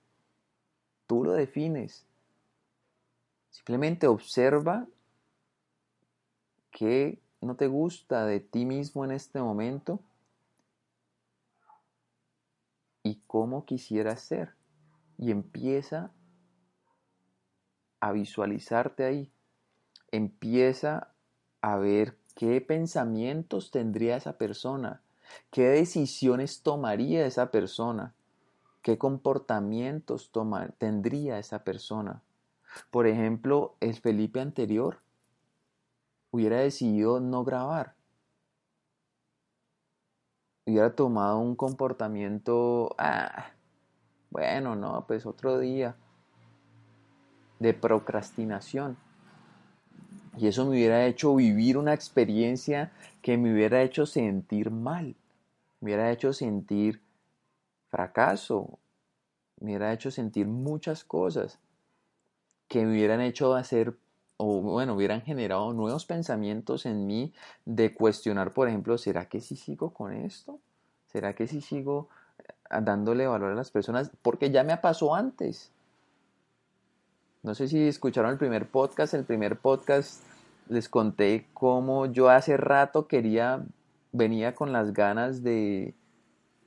Tú 1.07 1.25
lo 1.25 1.33
defines. 1.33 2.07
Simplemente 3.51 4.07
observa 4.07 4.87
qué 6.71 7.21
no 7.41 7.57
te 7.57 7.67
gusta 7.67 8.25
de 8.25 8.41
ti 8.41 8.65
mismo 8.65 9.05
en 9.05 9.11
este 9.11 9.41
momento 9.41 10.01
y 13.03 13.21
cómo 13.27 13.67
quisieras 13.67 14.23
ser. 14.23 14.55
Y 15.19 15.33
empieza 15.33 16.13
a 18.01 18.13
visualizarte 18.13 19.05
ahí. 19.05 19.33
Empieza 20.13 21.13
a 21.61 21.77
ver 21.79 22.17
qué 22.35 22.61
pensamientos 22.61 23.71
tendría 23.71 24.17
esa 24.17 24.39
persona, 24.39 25.01
qué 25.51 25.69
decisiones 25.69 26.63
tomaría 26.63 27.27
esa 27.27 27.51
persona, 27.51 28.15
qué 28.83 28.99
comportamientos 28.99 30.31
tendría 30.79 31.39
esa 31.39 31.65
persona. 31.65 32.23
Por 32.91 33.07
ejemplo, 33.07 33.77
el 33.81 33.95
Felipe 33.95 34.41
anterior 34.41 34.99
hubiera 36.31 36.59
decidido 36.59 37.21
no 37.21 37.45
grabar. 37.45 37.95
Hubiera 40.67 40.95
tomado 40.95 41.39
un 41.39 41.55
comportamiento, 41.55 42.95
ah, 42.99 43.51
bueno, 44.31 44.75
no, 44.75 45.07
pues 45.07 45.27
otro 45.27 45.59
día, 45.59 45.95
de 47.61 47.75
procrastinación. 47.75 48.97
Y 50.37 50.49
eso 50.49 50.65
me 50.65 50.73
hubiera 50.73 51.07
hecho 51.07 51.35
vivir 51.35 51.79
una 51.79 51.95
experiencia 51.95 52.93
que 53.23 53.37
me 53.37 53.53
hubiera 53.53 53.83
hecho 53.83 54.07
sentir 54.07 54.71
mal, 54.71 55.15
me 55.81 55.87
hubiera 55.87 56.11
hecho 56.11 56.33
sentir 56.33 57.01
fracaso, 57.91 58.79
me 59.61 59.71
hubiera 59.71 59.93
hecho 59.93 60.11
sentir 60.11 60.47
muchas 60.47 61.05
cosas 61.05 61.59
que 62.69 62.85
me 62.85 62.93
hubieran 62.93 63.21
hecho 63.21 63.55
hacer 63.55 63.97
o 64.37 64.61
bueno, 64.61 64.95
hubieran 64.95 65.23
generado 65.23 65.73
nuevos 65.73 66.07
pensamientos 66.07 66.87
en 66.87 67.07
mí 67.07 67.33
de 67.65 67.95
cuestionar, 67.95 68.53
por 68.53 68.69
ejemplo, 68.69 68.99
¿será 68.99 69.29
que 69.29 69.41
sí 69.41 69.57
sigo 69.57 69.95
con 69.95 70.13
esto? 70.13 70.59
¿Será 71.07 71.35
que 71.35 71.47
sí 71.47 71.61
sigo 71.61 72.09
eh, 72.39 72.81
dándole 72.83 73.27
valor 73.27 73.53
a 73.53 73.55
las 73.55 73.71
personas? 73.71 74.11
Porque 74.23 74.51
ya 74.51 74.65
me 74.65 74.77
pasó 74.77 75.15
antes. 75.15 75.71
No 77.45 77.55
sé 77.55 77.69
si 77.69 77.87
escucharon 77.87 78.31
el 78.31 78.39
primer 78.39 78.67
podcast. 78.67 79.13
El 79.13 79.25
primer 79.25 79.59
podcast 79.59 80.23
les 80.71 80.89
conté 80.89 81.47
cómo 81.53 82.07
yo 82.07 82.31
hace 82.31 82.57
rato 82.57 83.07
quería, 83.07 83.67
venía 84.13 84.55
con 84.55 84.73
las 84.73 84.95
ganas 84.95 85.43
de, 85.43 85.95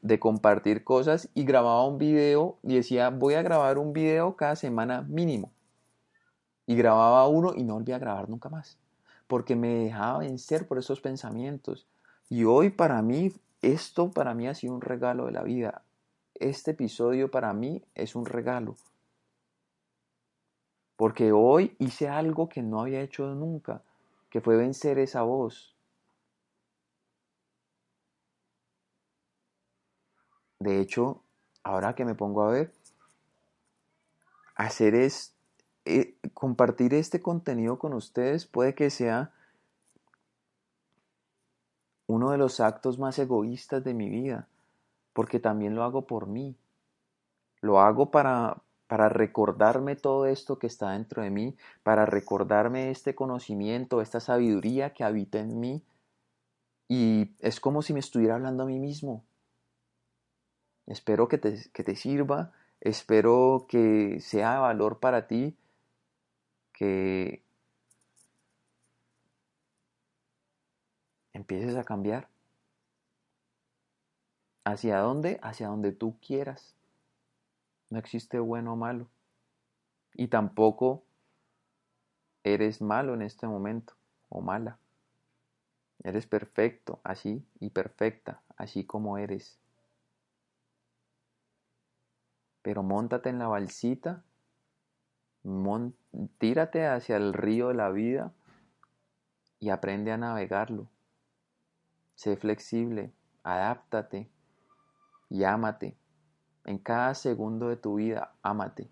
de 0.04 0.20
compartir 0.20 0.84
cosas 0.84 1.30
y 1.34 1.46
grababa 1.46 1.84
un 1.88 1.98
video 1.98 2.60
y 2.62 2.76
decía, 2.76 3.10
voy 3.10 3.34
a 3.34 3.42
grabar 3.42 3.80
un 3.80 3.92
video 3.92 4.36
cada 4.36 4.56
semana 4.56 5.02
mínimo. 5.02 5.52
Y 6.68 6.76
grababa 6.76 7.28
uno 7.28 7.56
y 7.56 7.64
no 7.64 7.74
volví 7.74 7.94
a 7.94 7.98
grabar 7.98 8.30
nunca 8.30 8.50
más. 8.50 8.78
Porque 9.26 9.56
me 9.56 9.70
dejaba 9.70 10.20
vencer 10.20 10.68
por 10.68 10.78
esos 10.78 11.02
pensamientos. 11.02 11.88
Y 12.30 12.44
hoy 12.44 12.70
para 12.70 13.02
mí, 13.02 13.34
esto 13.64 14.12
para 14.12 14.36
mí 14.36 14.48
ha 14.48 14.54
sido 14.54 14.76
un 14.76 14.82
regalo 14.82 15.26
de 15.26 15.32
la 15.32 15.42
vida. 15.42 15.82
Este 16.36 16.70
episodio 16.70 17.32
para 17.32 17.52
mí 17.54 17.82
es 17.96 18.16
un 18.16 18.28
regalo. 18.28 18.76
Porque 20.98 21.32
hoy 21.32 21.76
hice 21.80 22.10
algo 22.10 22.50
que 22.50 22.62
no 22.62 22.82
había 22.82 23.02
hecho 23.02 23.28
nunca, 23.34 23.82
que 24.30 24.42
fue 24.42 24.58
vencer 24.58 25.00
esa 25.00 25.22
voz. 25.22 25.76
De 30.60 30.82
hecho, 30.82 31.22
ahora 31.64 31.96
que 31.96 32.04
me 32.04 32.16
pongo 32.16 32.42
a 32.42 32.52
ver, 32.52 32.74
hacer 34.56 34.96
esto 34.96 35.38
eh, 35.90 36.18
compartir 36.34 36.94
este 36.94 37.22
contenido 37.22 37.80
con 37.80 37.94
ustedes 37.94 38.46
puede 38.46 38.76
que 38.76 38.90
sea 38.90 39.32
uno 42.08 42.32
de 42.32 42.38
los 42.38 42.60
actos 42.60 43.00
más 43.00 43.18
egoístas 43.20 43.86
de 43.86 43.94
mi 43.94 44.10
vida, 44.10 44.50
porque 45.14 45.40
también 45.40 45.76
lo 45.76 45.84
hago 45.84 46.06
por 46.06 46.28
mí. 46.28 46.58
Lo 47.62 47.80
hago 47.80 48.12
para, 48.12 48.62
para 48.88 49.10
recordarme 49.10 49.96
todo 49.96 50.26
esto 50.26 50.60
que 50.60 50.68
está 50.68 50.92
dentro 50.92 51.22
de 51.22 51.30
mí, 51.30 51.56
para 51.84 52.06
recordarme 52.06 52.90
este 52.90 53.16
conocimiento, 53.16 54.02
esta 54.02 54.20
sabiduría 54.20 54.94
que 54.94 55.04
habita 55.04 55.40
en 55.40 55.60
mí. 55.60 55.84
Y 56.88 57.36
es 57.40 57.60
como 57.60 57.82
si 57.82 57.94
me 57.94 58.00
estuviera 58.00 58.36
hablando 58.36 58.64
a 58.64 58.68
mí 58.68 58.80
mismo. 58.80 59.26
Espero 60.86 61.28
que 61.28 61.38
te, 61.38 61.70
que 61.74 61.84
te 61.84 61.96
sirva, 61.98 62.54
espero 62.80 63.66
que 63.68 64.22
sea 64.22 64.54
de 64.54 64.60
valor 64.60 65.00
para 65.00 65.28
ti 65.28 65.58
que 66.72 67.44
empieces 71.34 71.76
a 71.76 71.84
cambiar. 71.84 72.30
¿Hacia 74.64 75.00
dónde? 75.00 75.40
Hacia 75.42 75.68
donde 75.68 75.92
tú 75.92 76.18
quieras. 76.20 76.77
No 77.90 78.00
existe 78.00 78.40
bueno 78.40 78.74
o 78.74 78.76
malo. 78.76 79.08
Y 80.14 80.28
tampoco 80.28 81.04
eres 82.44 82.82
malo 82.82 83.14
en 83.14 83.22
este 83.22 83.48
momento 83.48 83.94
o 84.30 84.42
mala. 84.42 84.80
Eres 86.04 86.28
perfecto, 86.28 87.00
así 87.04 87.46
y 87.60 87.70
perfecta, 87.70 88.42
así 88.56 88.86
como 88.86 89.18
eres. 89.18 89.60
Pero 92.62 92.84
montate 92.84 93.30
en 93.30 93.40
la 93.40 93.48
balsita 93.48 94.24
tírate 96.40 96.88
hacia 96.88 97.18
el 97.18 97.34
río 97.34 97.70
de 97.70 97.74
la 97.76 97.90
vida 97.90 98.34
y 99.60 99.70
aprende 99.70 100.12
a 100.12 100.18
navegarlo. 100.18 100.88
Sé 102.16 102.36
flexible, 102.36 103.12
adáptate 103.44 104.30
y 105.30 105.44
ámate. 105.44 105.96
En 106.68 106.78
cada 106.80 107.16
segundo 107.16 107.70
de 107.70 107.78
tu 107.78 107.96
vida, 107.96 108.34
ámate. 108.44 108.92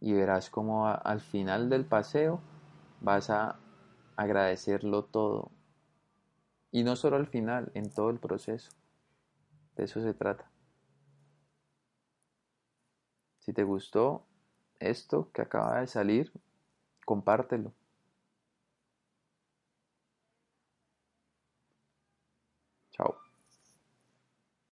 Y 0.00 0.12
verás 0.12 0.50
como 0.50 0.88
al 0.88 1.20
final 1.20 1.70
del 1.70 1.84
paseo 1.84 2.40
vas 3.00 3.30
a 3.30 3.56
agradecerlo 4.16 5.04
todo. 5.04 5.52
Y 6.72 6.82
no 6.82 6.96
solo 6.96 7.16
al 7.16 7.28
final, 7.28 7.70
en 7.74 7.88
todo 7.88 8.10
el 8.10 8.18
proceso. 8.18 8.72
De 9.76 9.84
eso 9.84 10.02
se 10.02 10.12
trata. 10.12 10.50
Si 13.38 13.52
te 13.52 13.62
gustó, 13.62 14.26
esto 14.80 15.30
que 15.32 15.42
acaba 15.42 15.80
de 15.80 15.86
salir, 15.86 16.32
compártelo. 17.04 17.72